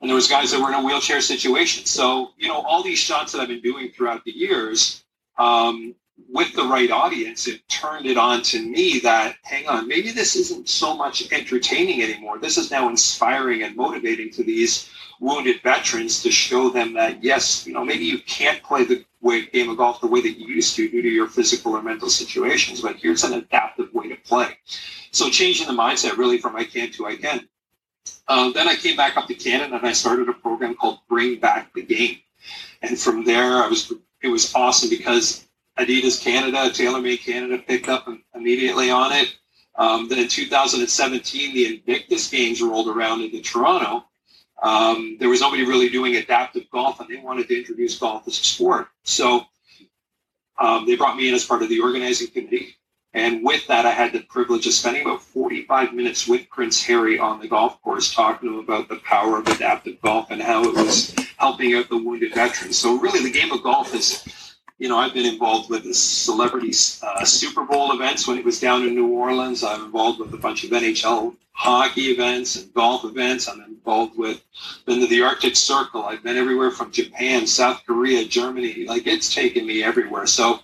And 0.00 0.08
there 0.08 0.14
was 0.14 0.28
guys 0.28 0.52
that 0.52 0.60
were 0.60 0.68
in 0.68 0.74
a 0.74 0.84
wheelchair 0.84 1.20
situation. 1.20 1.84
So, 1.84 2.30
you 2.38 2.46
know, 2.46 2.60
all 2.62 2.82
these 2.82 3.00
shots 3.00 3.32
that 3.32 3.40
I've 3.40 3.48
been 3.48 3.62
doing 3.62 3.90
throughout 3.90 4.24
the 4.24 4.30
years, 4.30 5.04
um, 5.38 5.94
with 6.32 6.52
the 6.54 6.64
right 6.64 6.90
audience, 6.90 7.48
it 7.48 7.68
turned 7.68 8.06
it 8.06 8.16
on 8.16 8.42
to 8.42 8.60
me 8.60 9.00
that, 9.00 9.36
hang 9.42 9.66
on, 9.68 9.88
maybe 9.88 10.12
this 10.12 10.36
isn't 10.36 10.68
so 10.68 10.96
much 10.96 11.32
entertaining 11.32 12.02
anymore. 12.02 12.38
This 12.38 12.56
is 12.56 12.70
now 12.70 12.88
inspiring 12.88 13.62
and 13.64 13.76
motivating 13.76 14.30
to 14.32 14.44
these 14.44 14.88
wounded 15.20 15.60
veterans 15.62 16.22
to 16.22 16.30
show 16.30 16.70
them 16.70 16.94
that, 16.94 17.24
yes, 17.24 17.66
you 17.66 17.72
know, 17.72 17.84
maybe 17.84 18.04
you 18.04 18.18
can't 18.20 18.62
play 18.62 18.84
the 18.84 19.04
way, 19.26 19.46
game 19.46 19.68
of 19.68 19.76
golf 19.76 20.00
the 20.00 20.06
way 20.06 20.22
that 20.22 20.38
you 20.38 20.46
used 20.46 20.76
to 20.76 20.88
due 20.88 21.02
to 21.02 21.08
your 21.08 21.28
physical 21.28 21.76
or 21.76 21.82
mental 21.82 22.08
situations, 22.08 22.80
but 22.80 22.96
here's 22.96 23.24
an 23.24 23.34
adaptive 23.34 23.92
way 23.92 24.08
to 24.08 24.16
play. 24.16 24.56
So 25.10 25.28
changing 25.28 25.66
the 25.66 25.72
mindset 25.72 26.16
really 26.16 26.38
from 26.38 26.56
I 26.56 26.64
can 26.64 26.90
to 26.92 27.06
I 27.06 27.16
can. 27.16 27.48
Uh, 28.28 28.50
then 28.52 28.68
I 28.68 28.76
came 28.76 28.96
back 28.96 29.16
up 29.16 29.26
to 29.28 29.34
Canada 29.34 29.76
and 29.76 29.86
I 29.86 29.92
started 29.92 30.28
a 30.28 30.32
program 30.32 30.74
called 30.74 30.98
Bring 31.08 31.38
Back 31.38 31.72
the 31.74 31.82
Game. 31.82 32.18
And 32.82 32.98
from 32.98 33.24
there, 33.24 33.62
I 33.62 33.68
was 33.68 33.92
it 34.22 34.28
was 34.28 34.54
awesome 34.54 34.90
because 34.90 35.46
Adidas 35.78 36.22
Canada, 36.22 36.70
TaylorMade 36.70 37.20
Canada 37.20 37.58
picked 37.58 37.88
up 37.88 38.08
immediately 38.34 38.90
on 38.90 39.12
it. 39.12 39.36
Um, 39.76 40.08
then 40.08 40.18
in 40.18 40.28
2017, 40.28 41.54
the 41.54 41.76
Invictus 41.76 42.30
Games 42.30 42.62
rolled 42.62 42.88
around 42.88 43.22
into 43.22 43.42
Toronto. 43.42 44.04
Um, 44.62 45.16
there 45.18 45.28
was 45.28 45.40
nobody 45.40 45.64
really 45.64 45.88
doing 45.88 46.16
adaptive 46.16 46.70
golf, 46.70 47.00
and 47.00 47.08
they 47.08 47.16
wanted 47.16 47.48
to 47.48 47.58
introduce 47.58 47.98
golf 47.98 48.26
as 48.26 48.38
a 48.38 48.44
sport. 48.44 48.88
So 49.04 49.46
um, 50.58 50.86
they 50.86 50.96
brought 50.96 51.16
me 51.16 51.28
in 51.28 51.34
as 51.34 51.44
part 51.44 51.62
of 51.62 51.68
the 51.68 51.80
organizing 51.80 52.28
committee. 52.28 52.76
And 53.12 53.42
with 53.44 53.66
that, 53.68 53.86
I 53.86 53.92
had 53.92 54.12
the 54.12 54.20
privilege 54.20 54.66
of 54.66 54.74
spending 54.74 55.02
about 55.02 55.22
45 55.22 55.94
minutes 55.94 56.28
with 56.28 56.48
Prince 56.50 56.82
Harry 56.84 57.18
on 57.18 57.40
the 57.40 57.48
golf 57.48 57.80
course, 57.80 58.12
talking 58.12 58.48
to 58.48 58.54
him 58.54 58.60
about 58.60 58.88
the 58.88 58.96
power 58.96 59.38
of 59.38 59.48
adaptive 59.48 60.00
golf 60.02 60.30
and 60.30 60.42
how 60.42 60.62
it 60.64 60.74
was 60.74 61.14
helping 61.38 61.74
out 61.74 61.88
the 61.88 61.96
wounded 61.96 62.34
veterans. 62.34 62.78
So 62.78 62.98
really, 62.98 63.22
the 63.22 63.30
game 63.30 63.52
of 63.52 63.62
golf 63.62 63.94
is 63.94 64.22
you 64.78 64.88
know, 64.88 64.98
I've 64.98 65.14
been 65.14 65.26
involved 65.26 65.70
with 65.70 65.84
the 65.84 65.94
celebrity 65.94 66.72
uh, 67.02 67.24
Super 67.24 67.64
Bowl 67.64 67.92
events 67.92 68.28
when 68.28 68.38
it 68.38 68.44
was 68.44 68.60
down 68.60 68.82
in 68.82 68.94
New 68.94 69.08
Orleans. 69.08 69.64
I'm 69.64 69.84
involved 69.84 70.20
with 70.20 70.34
a 70.34 70.36
bunch 70.36 70.64
of 70.64 70.70
NHL 70.70 71.34
hockey 71.52 72.10
events 72.10 72.56
and 72.56 72.72
golf 72.74 73.04
events. 73.04 73.48
I'm 73.48 73.62
involved 73.62 74.18
with 74.18 74.42
been 74.84 75.00
to 75.00 75.06
the 75.06 75.22
Arctic 75.22 75.56
Circle. 75.56 76.04
I've 76.04 76.22
been 76.22 76.36
everywhere 76.36 76.70
from 76.70 76.92
Japan, 76.92 77.46
South 77.46 77.82
Korea, 77.86 78.26
Germany. 78.26 78.84
Like 78.84 79.06
it's 79.06 79.34
taken 79.34 79.66
me 79.66 79.82
everywhere. 79.82 80.26
So, 80.26 80.60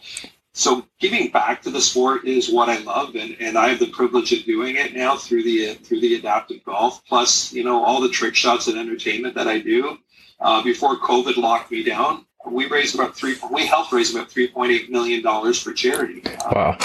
so 0.52 0.86
giving 1.00 1.30
back 1.30 1.62
to 1.62 1.70
the 1.70 1.80
sport 1.80 2.26
is 2.26 2.50
what 2.50 2.68
I 2.68 2.78
love, 2.80 3.14
and, 3.14 3.34
and 3.40 3.56
I 3.56 3.68
have 3.68 3.78
the 3.78 3.90
privilege 3.90 4.32
of 4.34 4.44
doing 4.44 4.76
it 4.76 4.94
now 4.94 5.16
through 5.16 5.44
the 5.44 5.74
through 5.76 6.00
the 6.00 6.16
adaptive 6.16 6.62
golf. 6.64 7.02
Plus, 7.06 7.50
you 7.54 7.64
know, 7.64 7.82
all 7.82 8.02
the 8.02 8.10
trick 8.10 8.34
shots 8.34 8.68
and 8.68 8.78
entertainment 8.78 9.34
that 9.36 9.48
I 9.48 9.58
do. 9.58 9.96
Uh, 10.38 10.62
before 10.62 10.98
COVID 10.98 11.36
locked 11.36 11.70
me 11.70 11.84
down, 11.84 12.26
we 12.46 12.66
raised 12.66 12.94
about 12.94 13.16
three. 13.16 13.36
We 13.50 13.66
helped 13.66 13.92
raise 13.92 14.14
about 14.14 14.30
three 14.30 14.48
point 14.48 14.72
eight 14.72 14.90
million 14.90 15.22
dollars 15.22 15.60
for 15.60 15.72
charity. 15.72 16.22
Wow. 16.52 16.76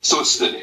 So 0.00 0.20
it's 0.20 0.40
it, 0.40 0.54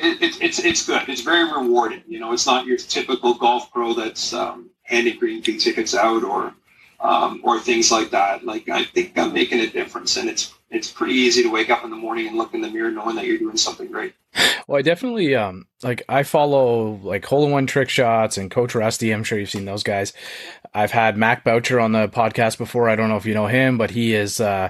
it's 0.41 0.59
it's 0.59 0.85
good. 0.85 1.09
It's 1.09 1.21
very 1.21 1.43
rewarding. 1.51 2.03
You 2.07 2.19
know, 2.19 2.31
it's 2.33 2.45
not 2.45 2.65
your 2.65 2.77
typical 2.77 3.33
golf 3.33 3.71
pro 3.71 3.93
that's 3.93 4.33
um, 4.33 4.69
handing 4.83 5.17
green 5.17 5.41
fee 5.41 5.57
tickets 5.57 5.95
out 5.95 6.23
or 6.23 6.53
um, 6.99 7.41
or 7.43 7.59
things 7.59 7.91
like 7.91 8.11
that. 8.11 8.45
Like 8.45 8.69
I 8.69 8.83
think 8.85 9.17
I'm 9.17 9.33
making 9.33 9.59
a 9.59 9.67
difference, 9.67 10.17
and 10.17 10.29
it's 10.29 10.53
it's 10.69 10.89
pretty 10.91 11.15
easy 11.15 11.43
to 11.43 11.49
wake 11.49 11.69
up 11.69 11.83
in 11.83 11.89
the 11.89 11.95
morning 11.95 12.27
and 12.27 12.37
look 12.37 12.53
in 12.53 12.61
the 12.61 12.69
mirror 12.69 12.91
knowing 12.91 13.15
that 13.15 13.25
you're 13.25 13.39
doing 13.39 13.57
something 13.57 13.91
great. 13.91 14.13
Well, 14.67 14.77
I 14.79 14.81
definitely 14.83 15.35
um 15.35 15.65
like 15.83 16.03
I 16.07 16.23
follow 16.23 16.99
like 17.03 17.25
hole 17.25 17.45
in 17.45 17.51
one 17.51 17.67
trick 17.67 17.89
shots 17.89 18.37
and 18.37 18.51
Coach 18.51 18.75
Rusty. 18.75 19.11
I'm 19.11 19.23
sure 19.23 19.39
you've 19.39 19.49
seen 19.49 19.65
those 19.65 19.83
guys. 19.83 20.13
I've 20.73 20.91
had 20.91 21.17
Mac 21.17 21.43
Boucher 21.43 21.79
on 21.79 21.91
the 21.91 22.07
podcast 22.07 22.57
before. 22.57 22.89
I 22.89 22.95
don't 22.95 23.09
know 23.09 23.17
if 23.17 23.25
you 23.25 23.33
know 23.33 23.47
him, 23.47 23.77
but 23.77 23.91
he 23.91 24.13
is 24.13 24.39
uh 24.39 24.69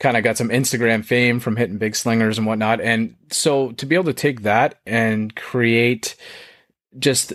kind 0.00 0.16
of 0.16 0.22
got 0.22 0.36
some 0.36 0.48
Instagram 0.48 1.04
fame 1.04 1.40
from 1.40 1.56
hitting 1.56 1.78
big 1.78 1.96
slingers 1.96 2.38
and 2.38 2.46
whatnot. 2.46 2.80
And 2.80 3.16
so 3.30 3.72
to 3.72 3.86
be 3.86 3.96
able 3.96 4.04
to 4.04 4.12
take 4.12 4.42
that 4.42 4.78
and 4.86 5.34
create 5.34 6.14
just 6.98 7.32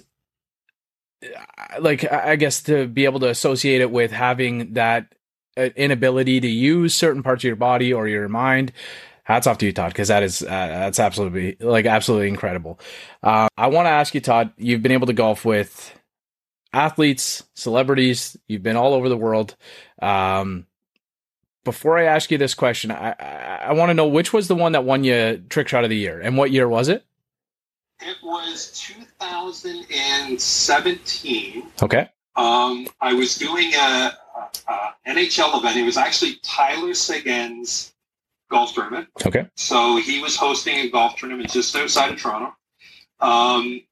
like 1.80 2.10
I 2.12 2.36
guess 2.36 2.62
to 2.64 2.88
be 2.88 3.06
able 3.06 3.20
to 3.22 3.30
associate 3.30 3.82
it 3.82 3.92
with 3.92 4.12
having 4.12 4.74
that 4.74 5.14
uh, 5.58 5.70
inability 5.76 6.40
to 6.40 6.48
use 6.48 6.94
certain 6.96 7.24
parts 7.24 7.44
of 7.44 7.48
your 7.48 7.56
body 7.56 7.94
or 7.94 8.08
your 8.08 8.28
mind. 8.30 8.72
Hats 9.26 9.48
off 9.48 9.58
to 9.60 9.66
you, 9.66 9.72
Todd, 9.72 9.92
because 9.92 10.10
that 10.10 10.22
is 10.22 10.42
uh, 10.42 10.48
that's 10.48 11.00
absolutely 11.00 11.56
like 11.62 11.86
absolutely 11.86 12.28
incredible. 12.28 12.78
Uh, 13.22 13.48
I 13.58 13.68
want 13.68 13.86
to 13.86 13.92
ask 13.92 14.14
you, 14.14 14.20
Todd. 14.20 14.52
You've 14.58 14.82
been 14.82 14.92
able 14.92 15.08
to 15.08 15.14
golf 15.14 15.46
with 15.46 15.98
athletes, 16.74 17.44
celebrities. 17.54 18.36
You've 18.48 18.64
been 18.64 18.76
all 18.76 18.94
over 18.94 19.08
the 19.08 19.18
world. 19.18 19.56
Um, 20.02 20.66
before 21.64 21.98
I 21.98 22.04
ask 22.06 22.32
you 22.32 22.38
this 22.38 22.56
question, 22.56 22.92
I, 22.92 23.16
I, 23.20 23.60
I 23.68 23.74
want 23.74 23.90
to 23.90 23.94
know 23.94 24.08
which 24.08 24.34
was 24.34 24.50
the 24.50 24.56
one 24.56 24.72
that 24.74 24.84
won 24.84 25.04
you 25.04 25.44
trick 25.50 25.70
shot 25.70 25.84
of 25.84 25.90
the 25.90 25.96
year, 25.96 26.20
and 26.20 26.38
what 26.38 26.52
year 26.52 26.68
was 26.68 26.90
it? 26.90 27.06
It 28.02 28.18
was 28.22 28.72
2017. 29.18 31.64
Okay. 31.82 32.10
Um, 32.36 32.88
I 33.00 33.14
was 33.14 33.36
doing 33.36 33.74
a, 33.76 34.12
a, 34.36 34.50
a, 34.68 34.96
NHL 35.08 35.60
event. 35.60 35.78
It 35.78 35.84
was 35.84 35.98
actually 35.98 36.40
Tyler 36.42 36.96
Seguin's 36.96 37.94
golf 38.50 38.74
tournament. 38.74 39.08
Okay. 39.26 39.48
So 39.56 39.96
he 39.98 40.20
was 40.20 40.36
hosting 40.36 40.80
a 40.80 40.90
golf 40.90 41.16
tournament 41.16 41.52
just 41.52 41.76
outside 41.76 42.12
of 42.12 42.20
Toronto. 42.20 42.56
Um, 43.20 43.84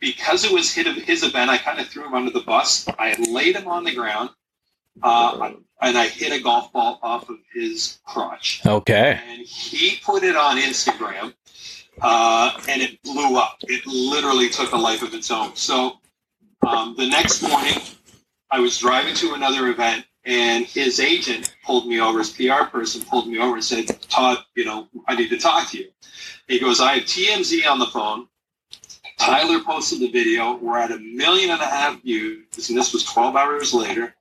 because 0.00 0.44
it 0.44 0.52
was 0.52 0.72
his 0.72 1.22
event, 1.22 1.50
I 1.50 1.58
kind 1.58 1.78
of 1.78 1.88
threw 1.88 2.06
him 2.06 2.14
under 2.14 2.30
the 2.30 2.40
bus. 2.40 2.88
I 2.98 3.14
laid 3.28 3.56
him 3.56 3.68
on 3.68 3.84
the 3.84 3.94
ground, 3.94 4.30
uh, 5.02 5.52
and 5.82 5.98
I 5.98 6.08
hit 6.08 6.32
a 6.32 6.42
golf 6.42 6.72
ball 6.72 6.98
off 7.02 7.28
of 7.28 7.38
his 7.54 7.98
crotch. 8.06 8.62
Okay. 8.66 9.20
And 9.28 9.40
he 9.42 9.98
put 10.02 10.22
it 10.22 10.36
on 10.36 10.58
Instagram 10.58 11.34
uh, 12.02 12.58
and 12.68 12.82
it 12.82 13.02
blew 13.02 13.36
up. 13.36 13.58
It 13.62 13.86
literally 13.86 14.48
took 14.48 14.72
a 14.72 14.76
life 14.76 15.02
of 15.02 15.14
its 15.14 15.30
own. 15.30 15.54
So 15.56 15.98
um, 16.66 16.94
the 16.96 17.06
next 17.06 17.42
morning, 17.42 17.80
I 18.50 18.60
was 18.60 18.78
driving 18.78 19.14
to 19.16 19.34
another 19.34 19.68
event, 19.68 20.06
and 20.24 20.64
his 20.64 21.00
agent 21.00 21.56
pulled 21.64 21.86
me 21.86 22.00
over. 22.00 22.18
His 22.18 22.30
PR 22.30 22.64
person 22.64 23.02
pulled 23.02 23.28
me 23.28 23.38
over 23.38 23.54
and 23.54 23.64
said, 23.64 23.86
"Todd, 24.08 24.38
you 24.54 24.64
know, 24.64 24.88
I 25.06 25.14
need 25.14 25.28
to 25.30 25.38
talk 25.38 25.70
to 25.70 25.78
you." 25.78 25.88
He 26.48 26.58
goes, 26.58 26.80
"I 26.80 26.94
have 26.94 27.04
TMZ 27.04 27.66
on 27.66 27.78
the 27.78 27.86
phone. 27.86 28.26
Tyler 29.20 29.62
posted 29.62 30.00
the 30.00 30.10
video. 30.10 30.56
We're 30.56 30.78
at 30.78 30.90
a 30.90 30.98
million 30.98 31.50
and 31.50 31.60
a 31.60 31.66
half 31.66 32.02
views, 32.02 32.68
and 32.70 32.78
this 32.78 32.92
was 32.92 33.04
12 33.04 33.36
hours 33.36 33.74
later. 33.74 34.14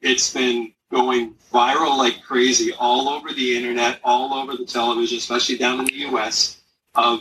It's 0.00 0.34
been 0.34 0.72
going 0.90 1.34
viral 1.52 1.96
like 1.96 2.20
crazy 2.22 2.72
all 2.72 3.08
over 3.08 3.32
the 3.32 3.56
internet, 3.56 4.00
all 4.02 4.34
over 4.34 4.56
the 4.56 4.66
television, 4.66 5.18
especially 5.18 5.56
down 5.56 5.78
in 5.78 5.86
the 5.86 5.94
U.S." 6.10 6.60
of 6.96 7.20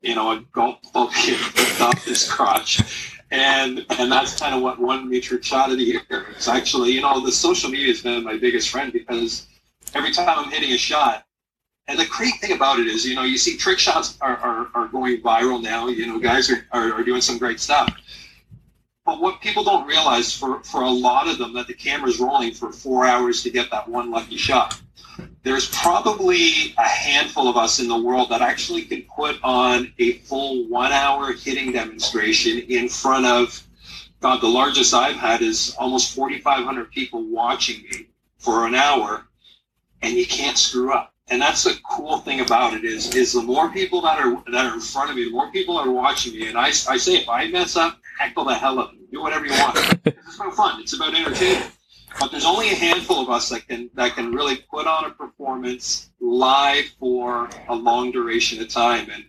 you 0.00 0.14
know 0.14 0.32
a 0.32 0.44
golf 0.52 0.78
ball 0.94 1.10
being 1.26 1.38
off 1.80 2.02
his 2.04 2.30
crotch. 2.30 2.80
And 3.30 3.84
and 3.98 4.10
that's 4.10 4.38
kind 4.38 4.54
of 4.54 4.62
what 4.62 4.80
won 4.80 5.08
me 5.08 5.18
of 5.18 5.24
the 5.76 5.84
year. 5.84 6.26
It's 6.30 6.48
actually, 6.48 6.92
you 6.92 7.02
know, 7.02 7.20
the 7.20 7.32
social 7.32 7.68
media 7.68 7.88
has 7.88 8.00
been 8.00 8.24
my 8.24 8.38
biggest 8.38 8.70
friend 8.70 8.90
because 8.90 9.48
every 9.94 10.12
time 10.12 10.38
I'm 10.38 10.50
hitting 10.50 10.72
a 10.72 10.78
shot, 10.78 11.23
and 11.86 11.98
the 11.98 12.06
great 12.06 12.34
thing 12.40 12.52
about 12.52 12.78
it 12.78 12.86
is, 12.86 13.04
you 13.04 13.14
know, 13.14 13.22
you 13.22 13.38
see 13.38 13.56
trick 13.56 13.78
shots 13.78 14.16
are, 14.20 14.36
are, 14.38 14.68
are 14.74 14.88
going 14.88 15.20
viral 15.20 15.62
now. 15.62 15.88
You 15.88 16.06
know, 16.06 16.18
guys 16.18 16.50
are, 16.50 16.66
are, 16.72 16.92
are 16.92 17.04
doing 17.04 17.20
some 17.20 17.38
great 17.38 17.60
stuff. 17.60 17.92
But 19.04 19.20
what 19.20 19.40
people 19.42 19.64
don't 19.64 19.86
realize 19.86 20.34
for, 20.34 20.62
for 20.64 20.82
a 20.82 20.90
lot 20.90 21.28
of 21.28 21.36
them 21.36 21.52
that 21.54 21.66
the 21.66 21.74
camera's 21.74 22.18
rolling 22.18 22.54
for 22.54 22.72
four 22.72 23.06
hours 23.06 23.42
to 23.42 23.50
get 23.50 23.70
that 23.70 23.86
one 23.86 24.10
lucky 24.10 24.36
shot 24.36 24.80
there's 25.44 25.68
probably 25.68 26.74
a 26.78 26.88
handful 26.88 27.48
of 27.48 27.56
us 27.56 27.78
in 27.78 27.86
the 27.86 28.02
world 28.02 28.30
that 28.30 28.40
actually 28.40 28.82
can 28.82 29.02
put 29.02 29.38
on 29.44 29.92
a 29.98 30.14
full 30.20 30.66
one 30.68 30.90
hour 30.90 31.32
hitting 31.34 31.70
demonstration 31.70 32.58
in 32.68 32.88
front 32.88 33.26
of 33.26 33.62
God, 34.20 34.40
the 34.40 34.48
largest 34.48 34.94
I've 34.94 35.16
had 35.16 35.42
is 35.42 35.76
almost 35.78 36.14
4,500 36.14 36.90
people 36.90 37.22
watching 37.24 37.82
me 37.82 38.06
for 38.38 38.66
an 38.66 38.74
hour, 38.74 39.26
and 40.00 40.14
you 40.14 40.26
can't 40.26 40.56
screw 40.56 40.94
up. 40.94 41.13
And 41.28 41.40
that's 41.40 41.64
the 41.64 41.78
cool 41.90 42.18
thing 42.18 42.40
about 42.40 42.74
it 42.74 42.84
is, 42.84 43.14
is 43.14 43.32
the 43.32 43.42
more 43.42 43.70
people 43.70 44.02
that 44.02 44.18
are 44.18 44.42
that 44.52 44.66
are 44.66 44.74
in 44.74 44.80
front 44.80 45.10
of 45.10 45.16
me, 45.16 45.24
the 45.24 45.30
more 45.30 45.50
people 45.50 45.78
are 45.78 45.90
watching 45.90 46.34
me. 46.34 46.48
And 46.48 46.58
I, 46.58 46.66
I 46.66 46.98
say, 46.98 47.16
if 47.16 47.28
I 47.28 47.48
mess 47.48 47.76
up, 47.76 47.98
heckle 48.18 48.44
the 48.44 48.54
hell 48.54 48.78
up, 48.78 48.92
do 49.10 49.22
whatever 49.22 49.46
you 49.46 49.52
want. 49.52 49.76
it's 50.04 50.36
about 50.36 50.54
fun. 50.54 50.80
It's 50.80 50.92
about 50.92 51.14
entertainment. 51.14 51.72
But 52.20 52.30
there's 52.30 52.44
only 52.44 52.70
a 52.70 52.74
handful 52.74 53.20
of 53.20 53.30
us 53.30 53.48
that 53.48 53.66
can 53.66 53.90
that 53.94 54.14
can 54.14 54.32
really 54.32 54.56
put 54.56 54.86
on 54.86 55.04
a 55.06 55.10
performance 55.10 56.10
live 56.20 56.84
for 57.00 57.48
a 57.68 57.74
long 57.74 58.12
duration 58.12 58.60
of 58.60 58.68
time. 58.68 59.08
And 59.10 59.24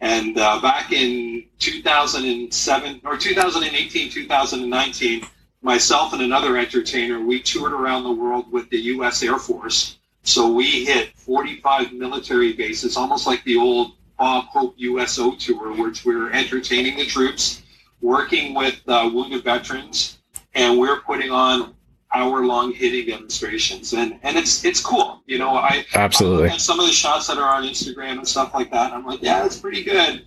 and 0.00 0.38
uh, 0.38 0.60
back 0.60 0.92
in 0.92 1.46
2007 1.58 3.00
or 3.04 3.16
2018, 3.16 4.10
2019, 4.10 5.22
myself 5.62 6.12
and 6.12 6.22
another 6.22 6.56
entertainer, 6.56 7.20
we 7.20 7.40
toured 7.40 7.72
around 7.72 8.04
the 8.04 8.12
world 8.12 8.52
with 8.52 8.70
the 8.70 8.78
U.S. 8.94 9.22
Air 9.22 9.38
Force. 9.38 9.97
So 10.22 10.52
we 10.52 10.84
hit 10.84 11.16
45 11.16 11.92
military 11.92 12.52
bases, 12.52 12.96
almost 12.96 13.26
like 13.26 13.42
the 13.44 13.56
old 13.56 13.92
Bob 14.18 14.46
Hope 14.46 14.74
USO 14.76 15.34
tour, 15.36 15.72
which 15.74 16.04
we 16.04 16.14
are 16.14 16.30
entertaining 16.30 16.96
the 16.96 17.06
troops, 17.06 17.62
working 18.00 18.54
with 18.54 18.80
uh, 18.88 19.08
wounded 19.12 19.44
veterans, 19.44 20.18
and 20.54 20.78
we're 20.78 21.00
putting 21.00 21.30
on 21.30 21.74
hour-long 22.14 22.72
hitting 22.72 23.06
demonstrations, 23.06 23.92
and 23.92 24.18
and 24.22 24.36
it's 24.36 24.64
it's 24.64 24.80
cool. 24.80 25.22
You 25.26 25.38
know, 25.38 25.50
I 25.50 25.84
absolutely. 25.94 26.50
I 26.50 26.56
some 26.56 26.80
of 26.80 26.86
the 26.86 26.92
shots 26.92 27.26
that 27.28 27.38
are 27.38 27.54
on 27.54 27.64
Instagram 27.64 28.18
and 28.18 28.28
stuff 28.28 28.54
like 28.54 28.70
that. 28.72 28.92
I'm 28.92 29.04
like, 29.04 29.22
yeah, 29.22 29.42
that's 29.42 29.58
pretty 29.58 29.82
good. 29.82 30.24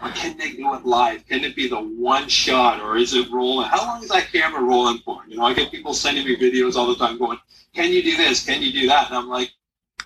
But 0.00 0.14
can 0.14 0.36
they 0.36 0.52
do 0.52 0.74
it 0.74 0.84
live? 0.84 1.26
Can 1.26 1.44
it 1.44 1.56
be 1.56 1.68
the 1.68 1.80
one 1.80 2.28
shot, 2.28 2.80
or 2.80 2.96
is 2.96 3.14
it 3.14 3.30
rolling? 3.30 3.68
How 3.68 3.86
long 3.86 4.02
is 4.02 4.10
that 4.10 4.30
camera 4.32 4.62
rolling 4.62 4.98
for? 4.98 5.22
You 5.28 5.36
know, 5.36 5.44
I 5.44 5.54
get 5.54 5.70
people 5.70 5.94
sending 5.94 6.24
me 6.24 6.36
videos 6.36 6.76
all 6.76 6.86
the 6.86 6.96
time, 6.96 7.18
going, 7.18 7.38
"Can 7.74 7.92
you 7.92 8.02
do 8.02 8.16
this? 8.16 8.44
Can 8.44 8.62
you 8.62 8.72
do 8.72 8.86
that?" 8.88 9.08
And 9.08 9.16
I'm 9.16 9.28
like, 9.28 9.50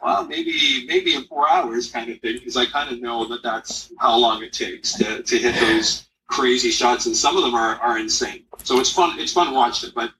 well, 0.03 0.25
maybe 0.27 0.87
maybe 0.87 1.15
in 1.15 1.25
four 1.25 1.49
hours, 1.49 1.91
kind 1.91 2.11
of 2.11 2.21
thing, 2.21 2.35
because 2.35 2.57
I 2.57 2.67
kind 2.67 2.93
of 2.93 3.01
know 3.01 3.27
that 3.29 3.43
that's 3.43 3.93
how 3.99 4.17
long 4.17 4.43
it 4.43 4.53
takes 4.53 4.95
to, 4.95 5.23
to 5.23 5.39
hit 5.39 5.55
those 5.61 6.07
crazy 6.29 6.71
shots, 6.71 7.07
and 7.07 7.17
some 7.17 7.37
of 7.37 7.43
them 7.43 7.55
are, 7.55 7.77
are 7.77 7.99
insane. 7.99 8.45
So 8.63 8.79
it's 8.79 8.93
fun. 8.93 9.19
It's 9.19 9.33
fun 9.33 9.53
watching 9.55 9.89
it, 9.89 9.95
but 9.95 10.13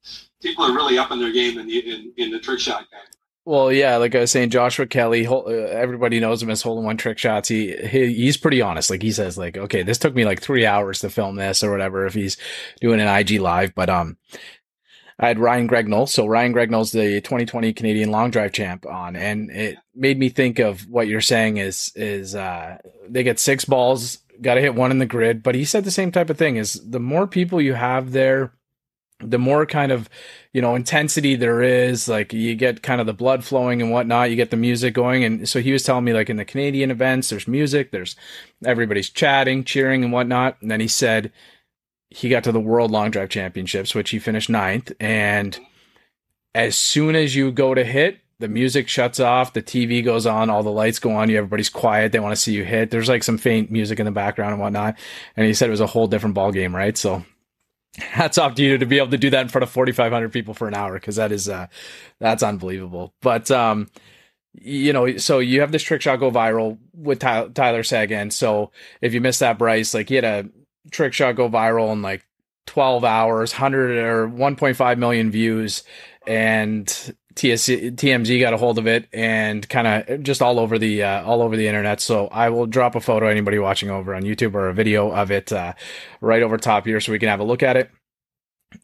people 0.43 0.65
are 0.65 0.73
really 0.73 0.99
up 0.99 1.11
in 1.11 1.19
their 1.19 1.33
game 1.33 1.59
in 1.59 1.67
the 1.67 1.79
in, 1.79 2.13
in 2.17 2.31
the 2.31 2.39
trick 2.39 2.61
shot 2.61 2.87
game. 2.91 3.01
Well, 3.49 3.73
yeah, 3.73 3.97
like 3.97 4.15
I 4.15 4.21
was 4.21 4.31
saying, 4.31 4.51
Joshua 4.51 4.87
Kelly, 4.87 5.27
uh, 5.27 5.41
everybody 5.47 6.21
knows 6.21 6.43
him 6.43 6.51
as 6.51 6.61
hole 6.61 6.79
in 6.81 6.85
one 6.85 6.99
trick 6.99 7.17
shots. 7.17 7.49
He, 7.49 7.75
he 7.75 8.13
he's 8.13 8.37
pretty 8.37 8.61
honest. 8.61 8.91
Like 8.91 9.01
he 9.01 9.11
says, 9.11 9.39
like, 9.39 9.57
okay, 9.57 9.83
this 9.83 9.97
took 9.97 10.15
me 10.15 10.27
like 10.27 10.43
three 10.43 10.67
hours 10.67 10.99
to 10.99 11.09
film 11.09 11.37
this 11.37 11.65
or 11.65 11.71
whatever. 11.71 12.05
If 12.05 12.13
he's 12.13 12.37
doing 12.83 13.01
an 13.01 13.09
IG 13.09 13.41
live, 13.41 13.75
but 13.75 13.89
um, 13.89 14.19
I 15.19 15.29
had 15.29 15.39
Ryan 15.39 15.67
Gregnall. 15.67 16.07
So 16.11 16.27
Ryan 16.27 16.53
Gregnall's 16.53 16.93
the 16.93 17.23
2020 17.23 17.73
Canadian 17.73 18.11
long 18.11 18.31
drive 18.31 18.53
champ 18.53 18.85
on, 18.85 19.17
and 19.17 19.51
it 19.51 19.79
made 19.95 20.19
me 20.19 20.29
think 20.29 20.59
of 20.59 20.87
what 20.87 21.09
you're 21.09 21.23
saying 21.23 21.57
is 21.57 21.91
is 21.97 22.35
uh, 22.35 22.77
they 23.09 23.23
get 23.23 23.39
six 23.39 23.65
balls, 23.65 24.19
got 24.43 24.57
to 24.57 24.61
hit 24.61 24.75
one 24.75 24.91
in 24.91 24.99
the 24.99 25.07
grid. 25.07 25.43
But 25.43 25.55
he 25.55 25.65
said 25.65 25.85
the 25.85 25.91
same 25.91 26.13
type 26.13 26.29
of 26.29 26.37
thing: 26.37 26.57
is 26.57 26.75
the 26.75 27.01
more 27.01 27.27
people 27.27 27.63
you 27.63 27.73
have 27.73 28.13
there 28.13 28.53
the 29.21 29.39
more 29.39 29.67
kind 29.67 29.91
of 29.91 30.09
you 30.53 30.63
know 30.63 30.75
intensity 30.75 31.35
there 31.35 31.63
is 31.63 32.09
like 32.09 32.33
you 32.33 32.55
get 32.55 32.83
kind 32.83 33.01
of 33.01 33.07
the 33.07 33.13
blood 33.13 33.45
flowing 33.45 33.83
and 33.83 33.91
whatnot 33.91 34.31
you 34.31 34.37
get 34.37 34.51
the 34.51 34.57
music 34.57 34.95
going. 34.95 35.25
And 35.25 35.49
so 35.49 35.61
he 35.61 35.73
was 35.73 35.83
telling 35.83 36.05
me 36.05 36.13
like 36.13 36.31
in 36.31 36.37
the 36.37 36.45
canadian 36.45 36.91
events 36.91 37.31
there's 37.31 37.49
music 37.49 37.91
there's 37.91 38.17
everybody's 38.65 39.11
chatting 39.11 39.65
cheering 39.65 40.05
and 40.05 40.13
whatnot. 40.13 40.57
And 40.61 40.71
then 40.71 40.81
he 40.81 40.89
said 40.89 41.33
he 42.11 42.29
got 42.29 42.45
to 42.45 42.53
the 42.53 42.61
world 42.61 42.91
long 42.91 43.11
drive 43.11 43.29
championships 43.29 43.95
which 43.95 44.11
he 44.11 44.19
finished 44.19 44.51
ninth. 44.51 44.93
And 45.01 45.59
as 46.55 46.77
soon 46.79 47.17
as 47.17 47.35
you 47.35 47.51
go 47.51 47.75
to 47.75 47.85
hit 47.85 48.21
the 48.41 48.49
music 48.49 48.87
shuts 48.87 49.19
off 49.19 49.53
the 49.53 49.61
tv 49.61 50.05
goes 50.05 50.25
on 50.25 50.49
all 50.49 50.63
the 50.63 50.71
lights 50.71 51.01
go 51.01 51.11
on 51.11 51.29
you 51.29 51.37
everybody's 51.37 51.69
quiet 51.69 52.13
they 52.13 52.21
want 52.21 52.35
to 52.35 52.41
see 52.41 52.53
you 52.53 52.65
hit. 52.65 52.93
There's 52.93 53.09
like 53.09 53.25
some 53.25 53.37
faint 53.37 53.69
music 53.73 53.99
in 53.99 54.05
the 54.05 54.13
background 54.13 54.53
and 54.53 54.61
whatnot. 54.61 54.97
And 55.37 55.45
he 55.45 55.55
said 55.55 55.67
it 55.67 55.73
was 55.73 55.81
a 55.81 55.89
whole 55.89 56.07
different 56.07 56.37
ball 56.37 56.53
game 56.53 56.75
right? 56.75 56.97
So 56.97 57.25
hats 57.97 58.39
off 58.39 58.55
to 58.57 58.63
you 58.63 58.79
to 58.79 58.87
be 58.87 58.99
able 58.99 59.11
to 59.11 59.19
do 59.19 59.31
that 59.31 59.43
in 59.43 59.49
front 59.49 59.63
of 59.65 59.71
4500 59.71 60.33
people 60.33 60.55
for 60.55 60.69
an 60.69 60.75
hour 60.75 60.95
because 60.95 61.17
that 61.17 61.33
is 61.33 61.49
uh 61.49 61.67
that's 62.21 62.43
unbelievable. 62.43 63.15
But 63.23 63.51
um 63.51 63.89
you 64.55 64.93
know 64.93 65.17
so 65.17 65.39
you 65.39 65.61
have 65.61 65.73
this 65.73 65.83
trick 65.83 66.03
shot 66.03 66.17
go 66.17 66.31
viral 66.31 66.79
with 66.95 67.21
Ty- 67.21 67.49
tyler 67.49 67.85
seguin 67.85 68.31
so 68.31 68.73
if 69.01 69.15
you 69.15 69.21
missed 69.21 69.41
that 69.41 69.59
bryce 69.59 69.95
like 69.95 70.09
he 70.09 70.17
had 70.17 70.25
a 70.25 70.49
trick 70.91 71.13
shot 71.13 71.37
go 71.37 71.49
viral 71.49 71.93
in 71.93 72.03
like 72.03 72.25
12 72.69 73.03
hours 73.03 73.53
100 73.53 73.99
or 73.99 74.29
1.5 74.29 74.99
million 74.99 75.31
views. 75.31 75.83
And 76.27 77.17
TSC, 77.39 77.93
TMZ 77.93 78.41
got 78.41 78.53
a 78.53 78.57
hold 78.57 78.79
of 78.79 78.89
it 78.89 79.09
and 79.13 79.67
kind 79.69 79.87
of 79.87 80.25
just 80.25 80.43
all 80.43 80.59
over 80.59 80.77
the 80.77 81.05
uh, 81.05 81.23
all 81.23 81.41
over 81.41 81.57
the 81.57 81.69
internet. 81.69 82.01
So 82.01 82.27
I 82.27 82.51
will 82.51 82.67
drop 82.67 82.97
a 82.97 83.01
photo 83.01 83.29
anybody 83.29 83.61
watching 83.61 83.91
over 83.91 84.13
on 84.13 84.23
YouTube 84.23 84.55
or 84.55 84.69
a 84.69 84.75
video 84.75 85.13
of 85.13 85.31
it 85.31 85.53
uh, 85.53 85.75
right 86.21 86.43
over 86.43 86.59
top 86.59 86.85
here 86.85 87.01
so 87.01 87.13
we 87.13 87.21
can 87.21 87.29
have 87.29 87.39
a 87.39 87.45
look 87.45 87.63
at 87.63 87.77
it. 87.77 87.91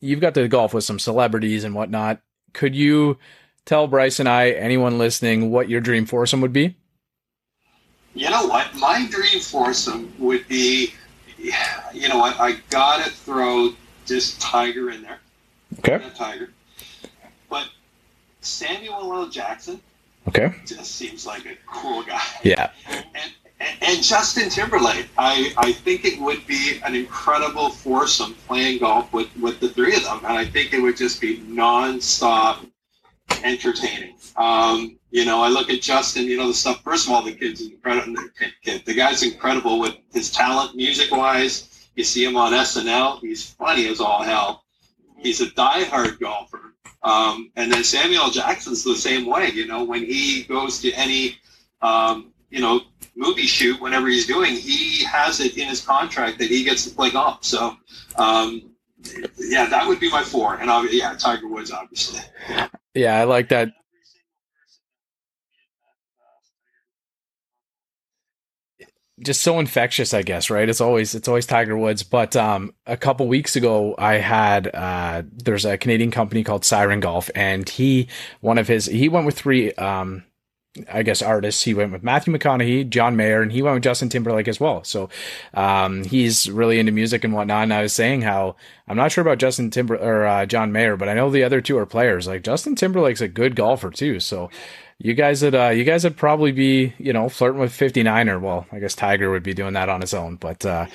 You've 0.00 0.20
got 0.20 0.34
to 0.34 0.46
golf 0.46 0.72
with 0.72 0.84
some 0.84 1.00
celebrities 1.00 1.64
and 1.64 1.74
whatnot. 1.74 2.20
Could 2.52 2.76
you 2.76 3.18
tell 3.64 3.88
Bryce 3.88 4.20
and 4.20 4.28
I, 4.28 4.50
anyone 4.50 4.98
listening, 4.98 5.50
what 5.50 5.68
your 5.68 5.80
dream 5.80 6.06
foursome 6.06 6.40
would 6.40 6.52
be? 6.52 6.76
You 8.14 8.30
know 8.30 8.46
what? 8.46 8.72
My 8.76 9.04
dream 9.10 9.40
foursome 9.40 10.12
would 10.20 10.46
be, 10.46 10.94
you 11.36 12.08
know 12.08 12.18
what? 12.18 12.38
I 12.38 12.52
gotta 12.70 13.10
throw 13.10 13.70
just 14.06 14.40
Tiger 14.40 14.90
in 14.90 15.02
there. 15.02 15.18
Okay. 15.80 16.00
Tiger. 16.14 16.50
But 17.50 17.68
Jackson. 19.30 19.80
Okay. 20.28 20.54
Just 20.66 20.96
seems 20.96 21.26
like 21.26 21.44
a 21.46 21.56
cool 21.66 22.02
guy. 22.02 22.20
Yeah. 22.42 22.70
And, 22.88 23.04
and, 23.60 23.82
and 23.82 24.02
Justin 24.02 24.48
Timberlake. 24.48 25.08
I, 25.18 25.52
I 25.56 25.72
think 25.72 26.04
it 26.04 26.20
would 26.20 26.46
be 26.46 26.80
an 26.84 26.94
incredible 26.94 27.70
foursome 27.70 28.34
playing 28.46 28.78
golf 28.80 29.12
with, 29.12 29.34
with 29.36 29.60
the 29.60 29.68
three 29.68 29.94
of 29.96 30.02
them. 30.04 30.18
And 30.24 30.38
I 30.38 30.44
think 30.44 30.72
it 30.72 30.80
would 30.80 30.96
just 30.96 31.20
be 31.20 31.38
nonstop 31.40 32.66
entertaining. 33.42 34.16
Um, 34.36 34.98
you 35.10 35.24
know, 35.24 35.42
I 35.42 35.48
look 35.48 35.70
at 35.70 35.80
Justin, 35.80 36.24
you 36.24 36.36
know, 36.36 36.48
the 36.48 36.54
stuff, 36.54 36.82
first 36.82 37.06
of 37.06 37.12
all, 37.12 37.22
the 37.22 37.32
kid's 37.32 37.62
incredible. 37.62 38.14
The, 38.64 38.82
the 38.84 38.94
guy's 38.94 39.22
incredible 39.22 39.78
with 39.78 39.96
his 40.12 40.30
talent 40.30 40.74
music 40.74 41.10
wise. 41.12 41.88
You 41.94 42.02
see 42.02 42.24
him 42.24 42.36
on 42.36 42.52
SNL. 42.52 43.20
He's 43.20 43.50
funny 43.50 43.86
as 43.86 44.00
all 44.00 44.24
hell. 44.24 44.63
He's 45.24 45.40
a 45.40 45.46
diehard 45.46 46.20
golfer. 46.20 46.74
Um, 47.02 47.50
and 47.56 47.72
then 47.72 47.82
Samuel 47.82 48.30
Jackson's 48.30 48.84
the 48.84 48.94
same 48.94 49.26
way. 49.26 49.50
You 49.50 49.66
know, 49.66 49.82
when 49.82 50.04
he 50.04 50.44
goes 50.44 50.80
to 50.82 50.92
any, 50.92 51.38
um, 51.82 52.32
you 52.50 52.60
know, 52.60 52.82
movie 53.16 53.46
shoot, 53.46 53.80
whenever 53.80 54.06
he's 54.08 54.26
doing, 54.26 54.54
he 54.54 55.02
has 55.04 55.40
it 55.40 55.56
in 55.56 55.68
his 55.68 55.80
contract 55.80 56.38
that 56.38 56.48
he 56.48 56.62
gets 56.62 56.84
to 56.84 56.94
play 56.94 57.10
golf. 57.10 57.44
So, 57.44 57.76
um, 58.16 58.70
yeah, 59.38 59.66
that 59.66 59.86
would 59.86 59.98
be 59.98 60.10
my 60.10 60.22
four. 60.22 60.56
And 60.56 60.70
yeah, 60.92 61.14
Tiger 61.14 61.48
Woods, 61.48 61.70
obviously. 61.70 62.20
Yeah, 62.94 63.20
I 63.20 63.24
like 63.24 63.48
that. 63.48 63.72
Just 69.20 69.42
so 69.42 69.58
infectious, 69.58 70.12
I 70.12 70.22
guess, 70.22 70.50
right? 70.50 70.68
It's 70.68 70.80
always 70.80 71.14
it's 71.14 71.28
always 71.28 71.46
Tiger 71.46 71.76
Woods. 71.76 72.02
But 72.02 72.34
um, 72.36 72.74
a 72.86 72.96
couple 72.96 73.28
weeks 73.28 73.56
ago, 73.56 73.94
I 73.98 74.14
had 74.14 74.68
uh, 74.74 75.22
there's 75.32 75.64
a 75.64 75.78
Canadian 75.78 76.10
company 76.10 76.42
called 76.42 76.64
Siren 76.64 77.00
Golf, 77.00 77.30
and 77.34 77.68
he 77.68 78.08
one 78.40 78.58
of 78.58 78.68
his 78.68 78.86
he 78.86 79.08
went 79.08 79.26
with 79.26 79.38
three 79.38 79.72
um, 79.74 80.24
I 80.92 81.04
guess 81.04 81.22
artists. 81.22 81.62
He 81.62 81.72
went 81.72 81.92
with 81.92 82.02
Matthew 82.02 82.34
McConaughey, 82.34 82.88
John 82.88 83.14
Mayer, 83.14 83.42
and 83.42 83.52
he 83.52 83.62
went 83.62 83.74
with 83.74 83.84
Justin 83.84 84.08
Timberlake 84.08 84.48
as 84.48 84.58
well. 84.58 84.82
So 84.82 85.08
um, 85.54 86.02
he's 86.02 86.50
really 86.50 86.80
into 86.80 86.90
music 86.90 87.22
and 87.22 87.32
whatnot. 87.32 87.62
And 87.64 87.74
I 87.74 87.82
was 87.82 87.92
saying 87.92 88.22
how 88.22 88.56
I'm 88.88 88.96
not 88.96 89.12
sure 89.12 89.22
about 89.22 89.38
Justin 89.38 89.70
Timber 89.70 89.96
or 89.96 90.26
uh, 90.26 90.46
John 90.46 90.72
Mayer, 90.72 90.96
but 90.96 91.08
I 91.08 91.14
know 91.14 91.30
the 91.30 91.44
other 91.44 91.60
two 91.60 91.78
are 91.78 91.86
players. 91.86 92.26
Like 92.26 92.42
Justin 92.42 92.74
Timberlake's 92.74 93.20
a 93.20 93.28
good 93.28 93.54
golfer 93.54 93.90
too. 93.90 94.18
So 94.18 94.50
you 94.98 95.14
guys 95.14 95.42
would 95.42 95.54
uh, 95.54 95.68
you 95.68 95.84
guys 95.84 96.04
would 96.04 96.16
probably 96.16 96.50
be 96.52 96.92
you 96.98 97.12
know 97.12 97.28
flirting 97.28 97.60
with 97.60 97.72
59er. 97.72 98.40
Well, 98.40 98.66
I 98.72 98.80
guess 98.80 98.94
Tiger 98.94 99.30
would 99.30 99.42
be 99.44 99.54
doing 99.54 99.74
that 99.74 99.88
on 99.88 100.00
his 100.00 100.14
own, 100.14 100.36
but 100.36 100.66
uh, 100.66 100.86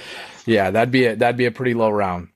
yeah, 0.45 0.71
that'd 0.71 0.91
be 0.91 1.05
a, 1.05 1.15
that'd 1.15 1.37
be 1.37 1.45
a 1.45 1.51
pretty 1.51 1.73
low 1.73 1.89
round. 1.89 2.29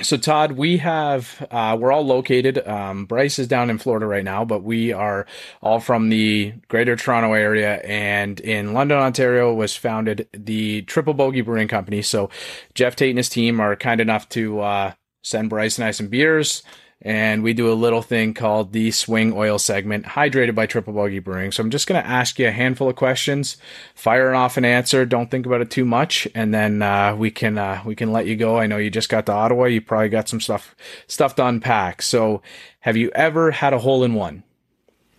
So 0.00 0.16
Todd, 0.16 0.52
we 0.52 0.76
have 0.78 1.44
uh, 1.50 1.76
we're 1.78 1.90
all 1.90 2.06
located. 2.06 2.66
Um, 2.66 3.04
Bryce 3.04 3.38
is 3.38 3.48
down 3.48 3.68
in 3.68 3.78
Florida 3.78 4.06
right 4.06 4.22
now, 4.22 4.44
but 4.44 4.62
we 4.62 4.92
are 4.92 5.26
all 5.60 5.80
from 5.80 6.08
the 6.08 6.54
Greater 6.68 6.94
Toronto 6.94 7.32
area. 7.32 7.76
And 7.82 8.38
in 8.38 8.74
London, 8.74 8.98
Ontario, 8.98 9.52
was 9.52 9.74
founded 9.74 10.28
the 10.32 10.82
Triple 10.82 11.14
Bogey 11.14 11.40
Brewing 11.40 11.66
Company. 11.66 12.02
So 12.02 12.30
Jeff 12.74 12.94
Tate 12.94 13.10
and 13.10 13.18
his 13.18 13.28
team 13.28 13.58
are 13.58 13.74
kind 13.74 14.00
enough 14.00 14.28
to 14.30 14.60
uh, 14.60 14.92
send 15.24 15.50
Bryce 15.50 15.78
and 15.78 15.84
I 15.84 15.90
some 15.90 16.08
beers 16.08 16.62
and 17.00 17.44
we 17.44 17.52
do 17.52 17.70
a 17.70 17.74
little 17.74 18.02
thing 18.02 18.34
called 18.34 18.72
the 18.72 18.90
swing 18.90 19.32
oil 19.32 19.58
segment, 19.58 20.04
hydrated 20.04 20.54
by 20.54 20.66
Triple 20.66 20.92
Bogey 20.92 21.20
Brewing. 21.20 21.52
So 21.52 21.62
I'm 21.62 21.70
just 21.70 21.86
going 21.86 22.02
to 22.02 22.08
ask 22.08 22.38
you 22.38 22.48
a 22.48 22.52
handful 22.52 22.88
of 22.88 22.96
questions, 22.96 23.56
fire 23.94 24.34
off 24.34 24.56
an 24.56 24.64
answer. 24.64 25.06
Don't 25.06 25.30
think 25.30 25.46
about 25.46 25.60
it 25.60 25.70
too 25.70 25.84
much, 25.84 26.26
and 26.34 26.52
then 26.52 26.82
uh, 26.82 27.14
we 27.14 27.30
can 27.30 27.56
uh, 27.56 27.82
we 27.84 27.94
can 27.94 28.12
let 28.12 28.26
you 28.26 28.36
go. 28.36 28.58
I 28.58 28.66
know 28.66 28.78
you 28.78 28.90
just 28.90 29.08
got 29.08 29.26
to 29.26 29.32
Ottawa. 29.32 29.64
You 29.64 29.80
probably 29.80 30.08
got 30.08 30.28
some 30.28 30.40
stuff 30.40 30.74
stuff 31.06 31.36
to 31.36 31.46
unpack. 31.46 32.02
So, 32.02 32.42
have 32.80 32.96
you 32.96 33.10
ever 33.14 33.52
had 33.52 33.72
a 33.72 33.78
hole 33.78 34.02
in 34.02 34.14
one? 34.14 34.42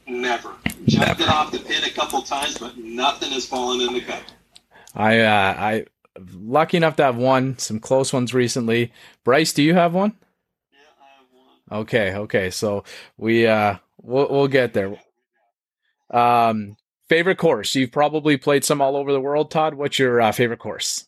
Never. 0.05 0.53
Jumped 0.85 1.21
it 1.21 1.29
off 1.29 1.51
the 1.51 1.59
pin 1.59 1.83
a 1.83 1.91
couple 1.91 2.21
times, 2.23 2.57
but 2.57 2.77
nothing 2.77 3.31
has 3.31 3.45
fallen 3.45 3.79
in 3.81 3.93
the 3.93 4.01
cup. 4.01 4.23
I 4.95 5.19
uh, 5.19 5.55
I 5.57 5.85
lucky 6.35 6.77
enough 6.77 6.97
to 6.97 7.03
have 7.03 7.15
one, 7.15 7.57
some 7.57 7.79
close 7.79 8.11
ones 8.11 8.33
recently. 8.33 8.91
Bryce, 9.23 9.53
do 9.53 9.63
you 9.63 9.75
have 9.75 9.93
one? 9.93 10.15
Okay, 11.71 12.13
okay. 12.15 12.49
So 12.49 12.83
we 13.17 13.47
uh 13.47 13.77
we'll 14.01 14.29
we'll 14.29 14.47
get 14.47 14.73
there. 14.73 14.99
Um 16.11 16.77
favorite 17.09 17.37
course. 17.37 17.75
You've 17.75 17.91
probably 17.91 18.37
played 18.37 18.63
some 18.63 18.81
all 18.81 18.95
over 18.95 19.11
the 19.11 19.19
world, 19.19 19.51
Todd. 19.51 19.73
What's 19.73 19.99
your 19.99 20.21
uh, 20.21 20.31
favorite 20.31 20.59
course? 20.59 21.07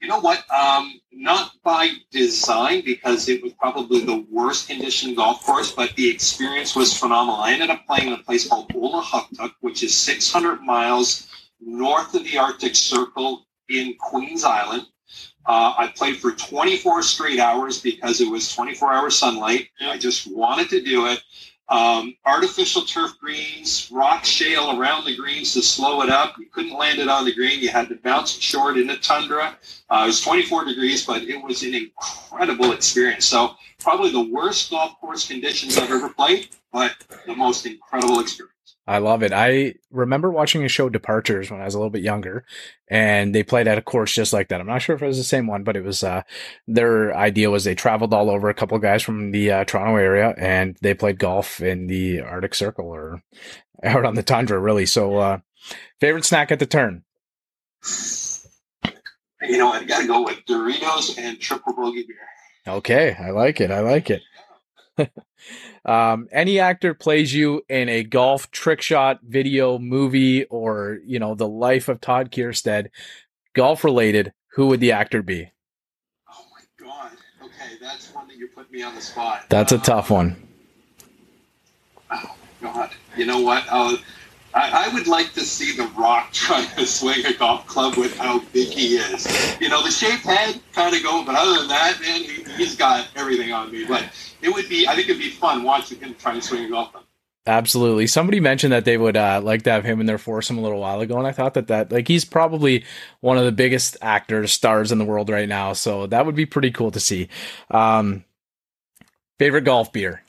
You 0.00 0.08
know 0.08 0.20
what? 0.20 0.44
Um, 0.52 1.00
not 1.10 1.52
by 1.64 1.90
design 2.12 2.82
because 2.84 3.28
it 3.28 3.42
was 3.42 3.52
probably 3.54 4.00
the 4.04 4.24
worst 4.30 4.68
conditioned 4.68 5.16
golf 5.16 5.44
course, 5.44 5.72
but 5.72 5.94
the 5.96 6.08
experience 6.08 6.76
was 6.76 6.96
phenomenal. 6.96 7.40
I 7.40 7.52
ended 7.52 7.70
up 7.70 7.84
playing 7.86 8.08
in 8.08 8.12
a 8.12 8.22
place 8.22 8.46
called 8.46 8.70
Ola 8.74 9.02
which 9.60 9.82
is 9.82 9.96
600 9.96 10.60
miles 10.60 11.28
north 11.60 12.14
of 12.14 12.22
the 12.22 12.38
Arctic 12.38 12.76
Circle 12.76 13.46
in 13.68 13.94
Queens 13.98 14.44
Island. 14.44 14.86
Uh, 15.48 15.72
I 15.78 15.88
played 15.88 16.18
for 16.18 16.32
24 16.32 17.02
straight 17.02 17.40
hours 17.40 17.80
because 17.80 18.20
it 18.20 18.30
was 18.30 18.54
24 18.54 18.92
hour 18.92 19.08
sunlight. 19.08 19.68
I 19.80 19.96
just 19.96 20.30
wanted 20.30 20.68
to 20.68 20.82
do 20.82 21.06
it. 21.06 21.22
Um, 21.70 22.16
artificial 22.26 22.82
turf 22.82 23.12
greens, 23.18 23.90
rock 23.90 24.26
shale 24.26 24.78
around 24.78 25.06
the 25.06 25.16
greens 25.16 25.54
to 25.54 25.62
slow 25.62 26.02
it 26.02 26.10
up. 26.10 26.38
You 26.38 26.46
couldn't 26.52 26.76
land 26.76 26.98
it 26.98 27.08
on 27.08 27.24
the 27.24 27.32
green. 27.32 27.60
You 27.60 27.70
had 27.70 27.88
to 27.88 27.94
bounce 27.96 28.36
it 28.36 28.42
short 28.42 28.76
in 28.76 28.86
the 28.86 28.96
tundra. 28.98 29.56
Uh, 29.88 30.02
it 30.04 30.06
was 30.08 30.20
24 30.20 30.66
degrees, 30.66 31.06
but 31.06 31.22
it 31.22 31.42
was 31.42 31.62
an 31.62 31.74
incredible 31.74 32.72
experience. 32.72 33.24
So 33.24 33.54
probably 33.80 34.10
the 34.10 34.30
worst 34.30 34.70
golf 34.70 35.00
course 35.00 35.26
conditions 35.26 35.78
I've 35.78 35.90
ever 35.90 36.10
played, 36.10 36.48
but 36.72 36.94
the 37.26 37.34
most 37.34 37.64
incredible 37.64 38.20
experience. 38.20 38.57
I 38.88 38.98
love 38.98 39.22
it. 39.22 39.34
I 39.34 39.74
remember 39.90 40.30
watching 40.30 40.64
a 40.64 40.68
show 40.68 40.88
Departures 40.88 41.50
when 41.50 41.60
I 41.60 41.66
was 41.66 41.74
a 41.74 41.78
little 41.78 41.90
bit 41.90 42.02
younger 42.02 42.46
and 42.88 43.34
they 43.34 43.42
played 43.42 43.68
at 43.68 43.76
a 43.76 43.82
course 43.82 44.14
just 44.14 44.32
like 44.32 44.48
that. 44.48 44.62
I'm 44.62 44.66
not 44.66 44.80
sure 44.80 44.96
if 44.96 45.02
it 45.02 45.06
was 45.06 45.18
the 45.18 45.24
same 45.24 45.46
one, 45.46 45.62
but 45.62 45.76
it 45.76 45.84
was, 45.84 46.02
uh, 46.02 46.22
their 46.66 47.14
idea 47.14 47.50
was 47.50 47.64
they 47.64 47.74
traveled 47.74 48.14
all 48.14 48.30
over 48.30 48.48
a 48.48 48.54
couple 48.54 48.78
guys 48.78 49.02
from 49.02 49.30
the 49.30 49.50
uh, 49.52 49.64
Toronto 49.64 49.96
area 49.96 50.34
and 50.38 50.78
they 50.80 50.94
played 50.94 51.18
golf 51.18 51.60
in 51.60 51.86
the 51.86 52.22
Arctic 52.22 52.54
Circle 52.54 52.86
or 52.86 53.22
out 53.84 54.06
on 54.06 54.14
the 54.14 54.22
tundra 54.22 54.58
really. 54.58 54.86
So, 54.86 55.18
uh, 55.18 55.38
favorite 56.00 56.24
snack 56.24 56.50
at 56.50 56.58
the 56.58 56.64
turn? 56.64 57.04
You 59.42 59.58
know, 59.58 59.70
I 59.70 59.84
got 59.84 60.00
to 60.00 60.06
go 60.06 60.22
with 60.22 60.38
Doritos 60.46 61.18
and 61.18 61.38
triple 61.38 61.74
bogey 61.74 62.06
beer. 62.08 62.16
Okay. 62.66 63.14
I 63.20 63.30
like 63.30 63.60
it. 63.60 63.70
I 63.70 63.80
like 63.80 64.08
it. 64.08 64.22
Um, 65.84 66.28
any 66.32 66.58
actor 66.58 66.94
plays 66.94 67.34
you 67.34 67.62
in 67.68 67.88
a 67.88 68.02
golf 68.02 68.50
trick 68.50 68.82
shot 68.82 69.20
video, 69.22 69.78
movie, 69.78 70.44
or 70.44 70.98
you 71.04 71.18
know 71.18 71.34
the 71.34 71.48
life 71.48 71.88
of 71.88 72.00
Todd 72.00 72.30
Kierstead, 72.30 72.88
golf 73.54 73.84
related. 73.84 74.32
Who 74.52 74.66
would 74.68 74.80
the 74.80 74.92
actor 74.92 75.22
be? 75.22 75.52
Oh 76.30 76.44
my 76.52 76.86
god! 76.86 77.12
Okay, 77.42 77.74
that's 77.80 78.12
one 78.12 78.28
that 78.28 78.36
you 78.36 78.48
put 78.48 78.70
me 78.70 78.82
on 78.82 78.94
the 78.94 79.00
spot. 79.00 79.44
That's 79.48 79.72
a 79.72 79.78
tough 79.78 80.10
one. 80.10 80.36
Oh 82.10 82.36
god! 82.60 82.90
You 83.16 83.26
know 83.26 83.40
what? 83.40 83.64
I'll, 83.70 83.98
I, 84.54 84.86
I 84.86 84.94
would 84.94 85.06
like 85.06 85.32
to 85.34 85.40
see 85.40 85.76
The 85.76 85.86
Rock 85.98 86.32
trying 86.32 86.68
to 86.76 86.86
swing 86.86 87.24
a 87.26 87.34
golf 87.34 87.66
club 87.66 87.96
with 87.96 88.16
how 88.16 88.40
big 88.52 88.68
he 88.68 88.96
is. 88.96 89.60
You 89.60 89.68
know, 89.68 89.82
the 89.82 89.90
shaved 89.90 90.22
head 90.22 90.60
kind 90.72 90.94
of 90.94 91.02
go, 91.02 91.24
but 91.24 91.34
other 91.34 91.58
than 91.58 91.68
that, 91.68 92.00
man, 92.00 92.22
he, 92.22 92.44
he's 92.56 92.76
got 92.76 93.08
everything 93.14 93.52
on 93.52 93.70
me. 93.70 93.84
But 93.84 94.04
it 94.42 94.48
would 94.48 94.68
be, 94.68 94.88
I 94.88 94.94
think 94.94 95.08
it'd 95.08 95.20
be 95.20 95.30
fun 95.30 95.62
watching 95.62 96.00
him 96.00 96.14
try 96.14 96.34
to 96.34 96.42
swing 96.42 96.64
a 96.64 96.70
golf 96.70 96.92
club. 96.92 97.04
Absolutely. 97.46 98.06
Somebody 98.06 98.40
mentioned 98.40 98.74
that 98.74 98.84
they 98.84 98.98
would 98.98 99.16
uh, 99.16 99.40
like 99.42 99.62
to 99.62 99.70
have 99.70 99.82
him 99.82 100.00
in 100.00 100.06
their 100.06 100.18
foursome 100.18 100.58
a 100.58 100.60
little 100.60 100.80
while 100.80 101.00
ago, 101.00 101.16
and 101.16 101.26
I 101.26 101.32
thought 101.32 101.54
that 101.54 101.68
that 101.68 101.90
like 101.90 102.06
he's 102.06 102.26
probably 102.26 102.84
one 103.20 103.38
of 103.38 103.44
the 103.46 103.52
biggest 103.52 103.96
actors, 104.02 104.52
stars 104.52 104.92
in 104.92 104.98
the 104.98 105.04
world 105.06 105.30
right 105.30 105.48
now. 105.48 105.72
So 105.72 106.06
that 106.08 106.26
would 106.26 106.34
be 106.34 106.44
pretty 106.44 106.70
cool 106.70 106.90
to 106.90 107.00
see. 107.00 107.28
Um, 107.70 108.24
favorite 109.38 109.62
golf 109.62 109.92
beer? 109.92 110.22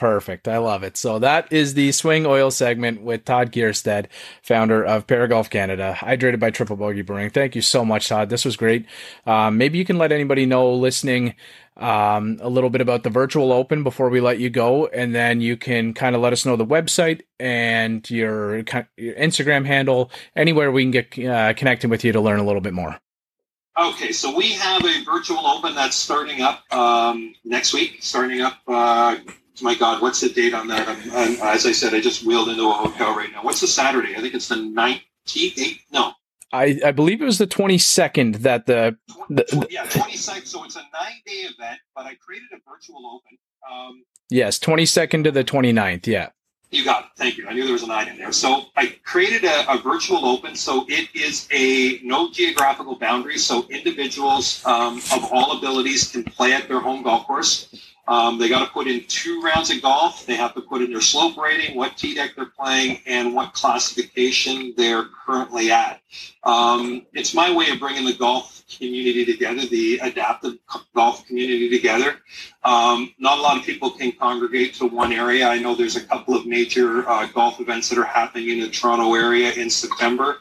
Perfect. 0.00 0.48
I 0.48 0.56
love 0.56 0.82
it. 0.82 0.96
So 0.96 1.18
that 1.18 1.52
is 1.52 1.74
the 1.74 1.92
swing 1.92 2.24
oil 2.24 2.50
segment 2.50 3.02
with 3.02 3.26
Todd 3.26 3.52
Kierstead, 3.52 4.06
founder 4.42 4.82
of 4.82 5.06
Paragolf 5.06 5.50
Canada, 5.50 5.94
hydrated 5.94 6.40
by 6.40 6.48
Triple 6.48 6.76
Bogey 6.76 7.02
Brewing. 7.02 7.28
Thank 7.28 7.54
you 7.54 7.60
so 7.60 7.84
much, 7.84 8.08
Todd. 8.08 8.30
This 8.30 8.46
was 8.46 8.56
great. 8.56 8.86
Um, 9.26 9.58
maybe 9.58 9.76
you 9.76 9.84
can 9.84 9.98
let 9.98 10.10
anybody 10.10 10.46
know 10.46 10.72
listening 10.72 11.34
um, 11.76 12.38
a 12.40 12.48
little 12.48 12.70
bit 12.70 12.80
about 12.80 13.02
the 13.02 13.10
virtual 13.10 13.52
open 13.52 13.84
before 13.84 14.08
we 14.08 14.22
let 14.22 14.38
you 14.38 14.48
go, 14.48 14.86
and 14.86 15.14
then 15.14 15.42
you 15.42 15.58
can 15.58 15.92
kind 15.92 16.16
of 16.16 16.22
let 16.22 16.32
us 16.32 16.46
know 16.46 16.56
the 16.56 16.64
website 16.64 17.20
and 17.38 18.08
your, 18.08 18.56
your 18.96 19.14
Instagram 19.16 19.66
handle, 19.66 20.10
anywhere 20.34 20.72
we 20.72 20.82
can 20.82 20.92
get 20.92 21.18
uh, 21.26 21.52
connected 21.52 21.90
with 21.90 22.04
you 22.04 22.12
to 22.12 22.22
learn 22.22 22.40
a 22.40 22.44
little 22.46 22.62
bit 22.62 22.72
more. 22.72 22.98
Okay, 23.78 24.12
so 24.12 24.34
we 24.34 24.52
have 24.52 24.82
a 24.82 25.04
virtual 25.04 25.46
open 25.46 25.74
that's 25.74 25.96
starting 25.96 26.40
up 26.40 26.64
um, 26.72 27.34
next 27.44 27.74
week, 27.74 27.98
starting 28.00 28.40
up 28.40 28.58
uh, 28.66 29.16
my 29.62 29.74
God, 29.74 30.00
what's 30.00 30.20
the 30.20 30.28
date 30.28 30.54
on 30.54 30.68
that? 30.68 30.88
I'm, 30.88 30.98
I'm, 31.12 31.54
as 31.54 31.66
I 31.66 31.72
said, 31.72 31.94
I 31.94 32.00
just 32.00 32.24
wheeled 32.24 32.48
into 32.48 32.68
a 32.68 32.72
hotel 32.72 33.14
right 33.14 33.30
now. 33.32 33.42
What's 33.42 33.60
the 33.60 33.66
Saturday? 33.66 34.16
I 34.16 34.20
think 34.20 34.34
it's 34.34 34.48
the 34.48 34.56
19th. 34.56 35.80
No. 35.92 36.12
I, 36.52 36.80
I 36.84 36.92
believe 36.92 37.22
it 37.22 37.24
was 37.24 37.38
the 37.38 37.46
22nd 37.46 38.38
that 38.38 38.66
the, 38.66 38.96
20, 39.28 39.34
the 39.34 39.66
yeah 39.70 39.86
22nd 39.86 40.46
so 40.46 40.64
it's 40.64 40.76
a 40.76 40.80
nine 40.80 41.20
day 41.24 41.42
event 41.42 41.78
but 41.94 42.06
i 42.06 42.14
created 42.16 42.48
a 42.52 42.58
virtual 42.68 43.06
open 43.06 43.38
um, 43.70 44.02
yes 44.30 44.58
22nd 44.58 45.24
to 45.24 45.30
the 45.30 45.44
29th 45.44 46.06
yeah 46.08 46.30
you 46.72 46.84
got 46.84 47.04
it 47.04 47.10
thank 47.16 47.36
you 47.38 47.46
i 47.46 47.52
knew 47.52 47.62
there 47.62 47.72
was 47.72 47.84
a 47.84 47.86
nine 47.86 48.08
in 48.08 48.18
there 48.18 48.32
so 48.32 48.64
i 48.76 48.92
created 49.04 49.44
a, 49.44 49.72
a 49.72 49.78
virtual 49.78 50.26
open 50.26 50.56
so 50.56 50.84
it 50.88 51.08
is 51.14 51.46
a 51.52 52.00
no 52.02 52.30
geographical 52.32 52.96
boundaries 52.96 53.44
so 53.44 53.64
individuals 53.68 54.64
um, 54.66 54.96
of 55.12 55.32
all 55.32 55.56
abilities 55.56 56.10
can 56.10 56.24
play 56.24 56.52
at 56.52 56.66
their 56.66 56.80
home 56.80 57.02
golf 57.04 57.26
course 57.28 57.92
um, 58.10 58.38
they 58.38 58.48
got 58.48 58.66
to 58.66 58.72
put 58.72 58.88
in 58.88 59.04
two 59.06 59.40
rounds 59.40 59.70
of 59.70 59.80
golf. 59.82 60.26
They 60.26 60.34
have 60.34 60.52
to 60.54 60.60
put 60.60 60.82
in 60.82 60.90
their 60.90 61.00
slope 61.00 61.36
rating, 61.36 61.76
what 61.76 61.96
tee 61.96 62.12
deck 62.12 62.32
they're 62.34 62.46
playing, 62.46 63.00
and 63.06 63.32
what 63.36 63.52
classification 63.52 64.74
they're 64.76 65.04
currently 65.24 65.70
at. 65.70 66.00
Um, 66.42 67.06
it's 67.12 67.34
my 67.34 67.54
way 67.54 67.70
of 67.70 67.78
bringing 67.78 68.04
the 68.04 68.14
golf 68.14 68.64
community 68.68 69.24
together, 69.24 69.64
the 69.64 70.00
adaptive 70.02 70.54
golf 70.92 71.24
community 71.28 71.70
together. 71.70 72.16
Um, 72.64 73.14
not 73.20 73.38
a 73.38 73.42
lot 73.42 73.56
of 73.56 73.62
people 73.62 73.92
can 73.92 74.10
congregate 74.10 74.74
to 74.74 74.86
one 74.88 75.12
area. 75.12 75.46
I 75.46 75.60
know 75.60 75.76
there's 75.76 75.96
a 75.96 76.04
couple 76.04 76.34
of 76.34 76.46
major 76.46 77.08
uh, 77.08 77.26
golf 77.28 77.60
events 77.60 77.88
that 77.90 77.98
are 77.98 78.04
happening 78.04 78.48
in 78.48 78.58
the 78.58 78.70
Toronto 78.70 79.14
area 79.14 79.52
in 79.52 79.70
September. 79.70 80.38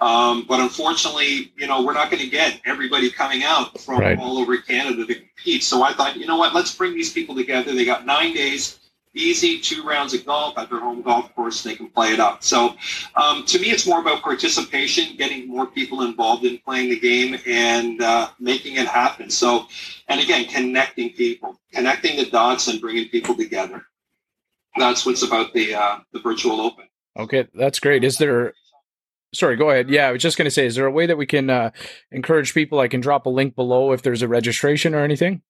Um, 0.00 0.44
but 0.48 0.60
unfortunately, 0.60 1.52
you 1.56 1.66
know, 1.66 1.82
we're 1.82 1.92
not 1.92 2.10
going 2.10 2.22
to 2.22 2.28
get 2.28 2.60
everybody 2.64 3.10
coming 3.10 3.42
out 3.42 3.80
from 3.80 4.00
right. 4.00 4.18
all 4.18 4.38
over 4.38 4.56
Canada 4.58 5.04
to 5.04 5.14
compete. 5.14 5.64
So 5.64 5.82
I 5.82 5.92
thought, 5.92 6.16
you 6.16 6.26
know 6.26 6.36
what, 6.36 6.54
let's 6.54 6.74
bring 6.74 6.94
these 6.94 7.12
people 7.12 7.34
together. 7.34 7.74
They 7.74 7.84
got 7.84 8.06
nine 8.06 8.32
days, 8.32 8.78
easy, 9.12 9.58
two 9.58 9.82
rounds 9.82 10.14
of 10.14 10.24
golf 10.24 10.56
at 10.56 10.70
their 10.70 10.78
home 10.78 11.02
golf 11.02 11.34
course. 11.34 11.64
They 11.64 11.74
can 11.74 11.88
play 11.88 12.12
it 12.12 12.20
up. 12.20 12.44
So 12.44 12.76
um, 13.16 13.44
to 13.46 13.58
me, 13.58 13.70
it's 13.70 13.88
more 13.88 14.00
about 14.00 14.22
participation, 14.22 15.16
getting 15.16 15.48
more 15.48 15.66
people 15.66 16.02
involved 16.02 16.44
in 16.44 16.58
playing 16.58 16.90
the 16.90 17.00
game 17.00 17.36
and 17.44 18.00
uh, 18.00 18.28
making 18.38 18.76
it 18.76 18.86
happen. 18.86 19.30
So, 19.30 19.66
and 20.06 20.20
again, 20.20 20.44
connecting 20.44 21.10
people, 21.10 21.58
connecting 21.72 22.16
the 22.16 22.30
dots 22.30 22.68
and 22.68 22.80
bringing 22.80 23.08
people 23.08 23.34
together. 23.34 23.84
That's 24.76 25.04
what's 25.04 25.24
about 25.24 25.52
the 25.54 25.74
uh, 25.74 25.98
the 26.12 26.20
virtual 26.20 26.60
open. 26.60 26.84
Okay, 27.18 27.48
that's 27.52 27.80
great. 27.80 28.04
Is 28.04 28.16
there 28.16 28.54
sorry 29.34 29.56
go 29.56 29.70
ahead. 29.70 29.88
Yeah 29.90 30.08
i 30.08 30.12
was 30.12 30.22
just 30.22 30.36
going 30.38 30.44
to 30.46 30.50
say 30.50 30.66
is 30.66 30.74
there 30.74 30.86
a 30.86 30.90
way 30.90 31.06
that 31.06 31.16
we 31.16 31.26
can 31.26 31.50
uh, 31.50 31.70
encourage 32.10 32.54
people 32.54 32.80
i 32.80 32.88
can 32.88 33.00
drop 33.00 33.26
a 33.26 33.30
link 33.30 33.54
below 33.54 33.92
if 33.92 34.02
there's 34.02 34.22
a 34.22 34.28
registration 34.28 34.94
or 34.94 35.00
anything? 35.00 35.42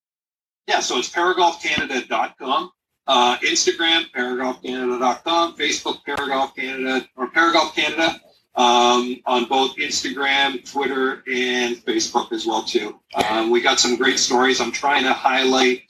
Yeah 0.66 0.80
so 0.80 0.98
it's 0.98 1.10
paragolfcanada.com 1.10 2.70
uh, 3.06 3.36
instagram 3.38 4.04
paragolfcanada.com 4.12 5.56
facebook 5.56 6.00
paragolf 6.06 6.54
canada 6.54 7.06
or 7.16 7.30
paragolf 7.30 7.74
canada 7.74 8.20
um, 8.54 9.16
on 9.24 9.44
both 9.44 9.76
instagram 9.76 10.68
twitter 10.68 11.22
and 11.32 11.76
facebook 11.76 12.32
as 12.32 12.44
well 12.44 12.64
too. 12.64 12.98
Um, 13.28 13.50
we 13.50 13.60
got 13.60 13.78
some 13.78 13.96
great 13.96 14.18
stories. 14.18 14.60
I'm 14.60 14.72
trying 14.72 15.04
to 15.04 15.12
highlight 15.12 15.82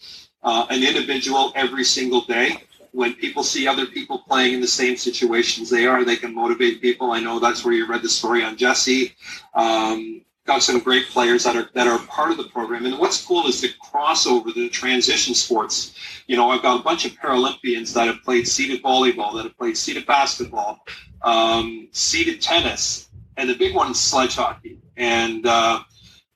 uh, 0.43 0.67
an 0.71 0.85
individual 0.85 1.53
every 1.57 1.85
single 1.85 2.21
day 2.23 2.63
when 2.93 3.15
people 3.15 3.43
see 3.43 3.67
other 3.67 3.87
people 3.87 4.19
playing 4.19 4.55
in 4.55 4.61
the 4.61 4.67
same 4.67 4.97
situations 4.97 5.71
they 5.71 5.87
are, 5.87 6.05
they 6.05 6.17
can 6.17 6.35
motivate 6.35 6.81
people. 6.81 7.13
I 7.13 7.21
know 7.21 7.39
that's 7.39 7.65
where 7.65 7.75
you 7.75 7.87
read 7.87 8.03
the 8.03 8.09
story 8.09 8.43
on 8.43 8.57
Jesse. 8.57 9.15
Um, 9.55 10.23
got 10.49 10.63
some 10.63 10.81
great 10.81 11.07
players 11.09 11.45
that 11.45 11.55
are 11.55 11.69
that 11.75 11.87
are 11.87 11.99
part 12.07 12.31
of 12.31 12.39
the 12.39 12.45
program. 12.45 12.87
And 12.87 12.99
what's 12.99 13.25
cool 13.25 13.47
is 13.47 13.61
the 13.61 13.69
crossover, 13.85 14.53
the 14.53 14.69
transition 14.71 15.35
sports. 15.35 15.95
You 16.27 16.37
know, 16.37 16.51
I've 16.51 16.63
got 16.63 16.81
a 16.81 16.83
bunch 16.83 17.05
of 17.05 17.13
Paralympians 17.13 17.93
that 17.95 18.07
have 18.07 18.23
played 18.25 18.49
seated 18.49 18.83
volleyball, 18.83 19.37
that 19.37 19.45
have 19.45 19.59
played 19.59 19.77
seated 19.77 20.07
basketball, 20.07 20.81
um, 21.23 21.89
seated 21.93 22.41
tennis, 22.41 23.11
and 23.37 23.49
the 23.49 23.55
big 23.55 23.75
one 23.75 23.91
is 23.91 24.01
sledge 24.01 24.37
hockey. 24.37 24.79
And 24.97 25.47
uh, 25.47 25.81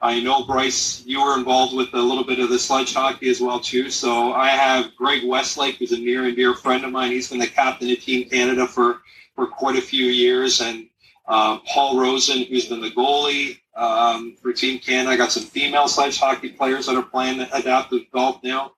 I 0.03 0.19
know 0.19 0.45
Bryce, 0.45 1.05
you 1.07 1.23
were 1.23 1.39
involved 1.39 1.77
with 1.77 1.95
a 1.95 2.03
little 2.03 2.25
bit 2.25 2.41
of 2.41 2.49
the 2.49 2.59
sledge 2.59 2.93
hockey 2.93 3.31
as 3.31 3.41
well 3.41 3.61
too. 3.61 3.89
So 3.89 4.33
I 4.33 4.49
have 4.49 4.97
Greg 4.97 5.25
Westlake, 5.25 5.77
who's 5.77 5.93
a 5.93 5.99
near 5.99 6.25
and 6.25 6.35
dear 6.35 6.55
friend 6.55 6.85
of 6.85 6.91
mine. 6.91 7.13
He's 7.13 7.31
been 7.31 7.39
the 7.39 7.47
captain 7.47 7.89
of 7.89 8.01
Team 8.01 8.29
Canada 8.29 8.67
for 8.67 9.03
for 9.37 9.47
quite 9.47 9.77
a 9.77 9.81
few 9.81 10.07
years, 10.07 10.61
and 10.61 10.89
uh, 11.29 11.59
Paul 11.61 12.01
Rosen, 12.01 12.43
who's 12.45 12.69
been 12.69 12.81
the 12.81 12.91
goalie 12.91 13.61
um, 13.77 14.37
for 14.43 14.53
Team 14.53 14.81
Canada. 14.81 15.11
I 15.11 15.17
got 15.17 15.31
some 15.31 15.45
female 15.45 15.87
sledge 15.87 16.19
hockey 16.19 16.49
players 16.49 16.87
that 16.87 16.97
are 16.97 17.03
playing 17.03 17.41
adaptive 17.53 18.03
golf 18.13 18.43
now. 18.43 18.73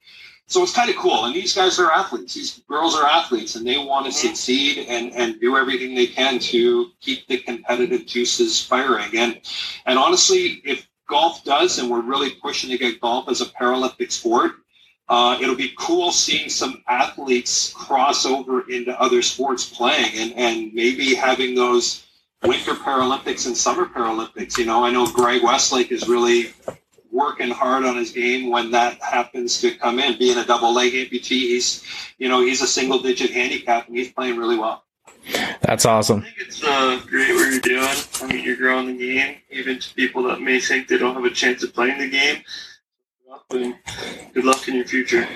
so 0.47 0.63
it's 0.63 0.75
kind 0.75 0.91
of 0.91 0.97
cool. 0.97 1.25
And 1.25 1.35
these 1.35 1.55
guys 1.55 1.79
are 1.79 1.91
athletes. 1.91 2.35
These 2.35 2.61
girls 2.69 2.95
are 2.95 3.07
athletes, 3.07 3.57
and 3.57 3.67
they 3.67 3.79
want 3.79 4.05
to 4.05 4.13
mm-hmm. 4.13 4.29
succeed 4.29 4.87
and 4.89 5.11
and 5.15 5.41
do 5.41 5.57
everything 5.57 5.95
they 5.95 6.07
can 6.07 6.39
to 6.39 6.91
keep 7.01 7.27
the 7.29 7.39
competitive 7.39 8.05
juices 8.05 8.63
firing. 8.63 9.17
And 9.17 9.41
and 9.87 9.99
honestly, 9.99 10.61
if 10.65 10.87
golf 11.15 11.45
does, 11.45 11.79
and 11.79 11.89
we're 11.89 12.01
really 12.01 12.31
pushing 12.43 12.71
to 12.71 12.77
get 12.77 13.01
golf 13.01 13.29
as 13.29 13.41
a 13.41 13.47
Paralympic 13.47 14.11
sport, 14.11 14.51
uh, 15.09 15.39
it'll 15.41 15.55
be 15.55 15.73
cool 15.79 16.11
seeing 16.11 16.49
some 16.49 16.83
athletes 16.89 17.73
cross 17.73 18.27
over 18.27 18.69
into 18.69 19.01
other 19.01 19.23
sports 19.23 19.65
playing, 19.65 20.13
and 20.17 20.33
and 20.33 20.75
maybe 20.75 21.15
having 21.15 21.55
those 21.55 22.05
winter 22.43 22.75
Paralympics 22.75 23.47
and 23.47 23.57
summer 23.57 23.87
Paralympics. 23.87 24.59
You 24.59 24.67
know, 24.67 24.85
I 24.85 24.91
know 24.91 25.07
Greg 25.07 25.45
Westlake 25.45 25.93
is 25.93 26.09
really 26.09 26.53
working 27.13 27.51
hard 27.51 27.85
on 27.85 27.95
his 27.97 28.11
game 28.11 28.51
when 28.51 28.73
that 28.73 29.01
happens 29.01 29.61
to 29.61 29.71
come 29.71 30.01
in. 30.01 30.19
Being 30.19 30.39
a 30.39 30.45
double 30.45 30.75
leg 30.75 30.95
amputee, 30.95 31.47
he's 31.53 31.85
you 32.19 32.29
know 32.29 32.41
he's 32.45 32.61
a 32.61 32.67
single 32.67 32.99
digit 32.99 33.31
handicap 33.31 33.87
and 33.87 33.97
he's 33.97 34.11
playing 34.11 34.37
really 34.37 34.59
well. 34.59 34.83
That's 35.67 35.87
awesome. 35.87 36.21
I 36.21 36.25
think 36.25 36.37
it's 36.41 36.63
uh, 36.63 37.01
great 37.07 37.35
what 37.35 37.51
you're 37.51 37.61
doing. 37.61 37.97
I 38.23 38.27
mean, 38.27 38.45
you're 38.45 38.57
growing 38.57 38.87
the 38.87 38.99
game, 38.99 39.37
even 39.51 39.79
to 39.79 39.95
people 39.95 40.23
that 40.25 40.41
may 40.41 40.61
think 40.61 40.89
they 40.89 40.99
don't 40.99 41.15
have 41.15 41.25
a 41.25 41.31
chance 41.31 41.63
of 41.63 41.73
playing 41.73 41.99
the 41.99 42.11
game. 42.11 42.43
Good 43.51 44.45
luck 44.45 44.69
in 44.69 44.75
your 44.75 44.85
future. 44.85 45.27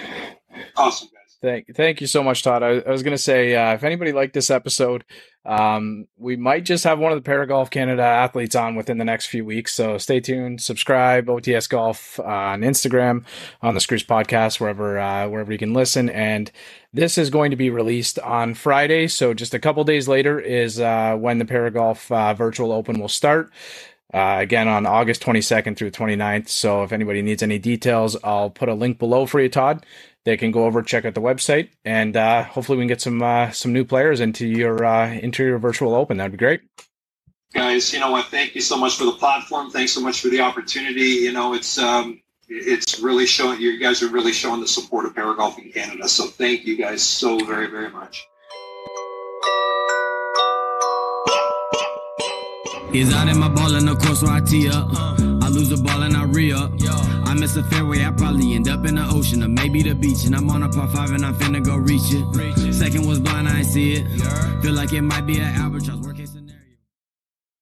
Awesome. 0.77 1.09
Guys. 1.09 1.37
Thank, 1.41 1.75
thank 1.75 2.01
you 2.01 2.07
so 2.07 2.23
much, 2.23 2.43
Todd. 2.43 2.63
I, 2.63 2.81
I 2.81 2.91
was 2.91 3.03
going 3.03 3.17
to 3.17 3.23
say, 3.23 3.55
uh, 3.55 3.75
if 3.75 3.85
anybody 3.85 4.13
liked 4.13 4.35
this 4.35 4.51
episode, 4.51 5.05
um, 5.45 6.07
we 6.17 6.37
might 6.37 6.65
just 6.65 6.85
have 6.85 6.99
one 6.99 7.13
of 7.13 7.23
the 7.23 7.31
Paragolf 7.31 7.71
Canada 7.71 8.03
athletes 8.03 8.57
on 8.57 8.75
within 8.75 8.99
the 8.99 9.05
next 9.05 9.27
few 9.27 9.45
weeks. 9.45 9.73
So 9.73 9.99
stay 9.99 10.21
tuned, 10.21 10.61
subscribe, 10.61 11.27
OTS 11.27 11.69
Golf 11.69 12.19
uh, 12.21 12.25
on 12.25 12.63
Instagram, 12.63 13.25
on 13.63 13.75
the 13.75 13.81
Screws 13.81 14.05
Podcast, 14.05 14.61
wherever 14.61 14.99
uh, 14.99 15.29
wherever 15.29 15.53
you 15.53 15.59
can 15.59 15.73
listen. 15.73 16.11
And 16.11 16.51
this 16.93 17.19
is 17.19 17.31
going 17.31 17.51
to 17.51 17.57
be 17.57 17.71
released 17.71 18.19
on 18.19 18.55
Friday. 18.55 19.09
So 19.09 19.35
just 19.35 19.55
a 19.55 19.59
couple 19.59 19.85
days 19.85 20.09
later 20.09 20.41
is 20.41 20.81
uh, 20.81 21.17
when 21.17 21.39
the 21.39 21.45
Paragolf 21.45 22.11
uh, 22.11 22.35
Virtual 22.35 22.73
Open 22.73 22.99
will 23.01 23.09
start. 23.09 23.51
Uh, 24.15 24.39
again 24.41 24.69
on 24.69 24.87
August 24.87 25.23
22nd 25.23 25.77
through 25.77 25.91
29th. 25.91 26.49
So 26.49 26.83
if 26.83 26.93
anybody 26.93 27.21
needs 27.21 27.43
any 27.43 27.59
details, 27.59 28.17
I'll 28.25 28.49
put 28.49 28.71
a 28.71 28.75
link 28.75 28.99
below 28.99 29.27
for 29.27 29.39
you, 29.39 29.51
Todd 29.51 29.85
they 30.29 30.37
can 30.37 30.51
go 30.51 30.67
over 30.67 30.83
check 30.83 31.07
out 31.07 31.15
the 31.15 31.23
website 31.23 31.71
and 31.87 32.15
uh, 32.15 32.45
hopefully 32.45 32.77
we 32.77 32.83
can 32.83 32.89
get 32.89 33.01
some 33.01 33.23
uh, 33.23 33.51
some 33.51 33.73
new 33.73 33.85
players 33.85 34.21
into 34.21 34.47
your 34.47 34.85
uh, 34.85 35.11
into 35.11 35.43
your 35.43 35.59
virtual 35.59 35.95
open 35.95 36.19
that'd 36.19 36.33
be 36.33 36.37
great 36.37 36.61
guys 37.55 37.95
you 37.95 37.99
know 37.99 38.11
what 38.11 38.27
thank 38.27 38.55
you 38.55 38.61
so 38.61 38.77
much 38.77 38.99
for 38.99 39.05
the 39.05 39.13
platform 39.13 39.71
thanks 39.71 39.93
so 39.93 40.03
much 40.03 40.21
for 40.21 40.29
the 40.29 40.41
opportunity 40.41 41.01
you 41.01 41.33
know 41.33 41.55
it's 41.55 41.79
um, 41.79 42.21
it's 42.49 43.01
really 43.01 43.27
showing 43.27 43.61
you 43.61 43.79
guys 43.79 44.03
are 44.03 44.09
really 44.09 44.33
showing 44.33 44.61
the 44.61 44.69
support 44.69 45.05
of 45.05 45.15
paragolf 45.15 45.59
in 45.59 45.71
canada 45.71 46.09
so 46.09 46.25
thank 46.27 46.65
you 46.65 46.77
guys 46.77 47.03
so 47.03 47.39
very 47.45 47.67
very 47.67 47.91
much 47.91 48.29
He's 52.93 53.15
out 53.15 53.29
in 53.29 53.39
my 53.39 53.49
ball 53.49 53.75
in 53.75 53.85
the 53.85 53.95
course 53.97 54.23
where 54.23 54.33
I 54.33 54.41
tee 54.41 54.67
up. 54.69 54.89
Uh, 54.95 55.15
I 55.43 55.51
lose 55.51 55.69
the 55.69 55.77
ball 55.77 56.03
and 56.03 56.17
I 56.17 56.25
re 56.25 56.53
up. 56.53 56.73
I 57.27 57.35
miss 57.35 57.55
a 57.57 57.63
fairway, 57.65 58.03
I 58.03 58.11
probably 58.13 58.55
end 58.55 58.67
up 58.67 58.87
in 58.87 58.95
the 58.95 59.07
ocean 59.07 59.43
or 59.43 59.49
maybe 59.49 59.83
the 59.83 59.95
beach. 59.95 60.25
And 60.25 60.35
I'm 60.35 60.49
on 60.49 60.63
a 60.63 60.71
par 60.71 60.89
five 60.89 61.11
and 61.11 61.25
I'm 61.25 61.35
finna 61.35 61.63
go 61.63 61.77
reach 61.77 62.01
it. 62.07 62.73
Second 62.73 63.07
was 63.07 63.21
blind, 63.21 63.47
I 63.47 63.59
ain't 63.59 63.67
see 63.67 63.93
it. 63.93 64.07
Feel 64.63 64.73
like 64.73 64.95
it 64.95 65.03
might 65.03 65.27
be 65.27 65.39
an 65.39 65.55
albatross. 65.55 66.08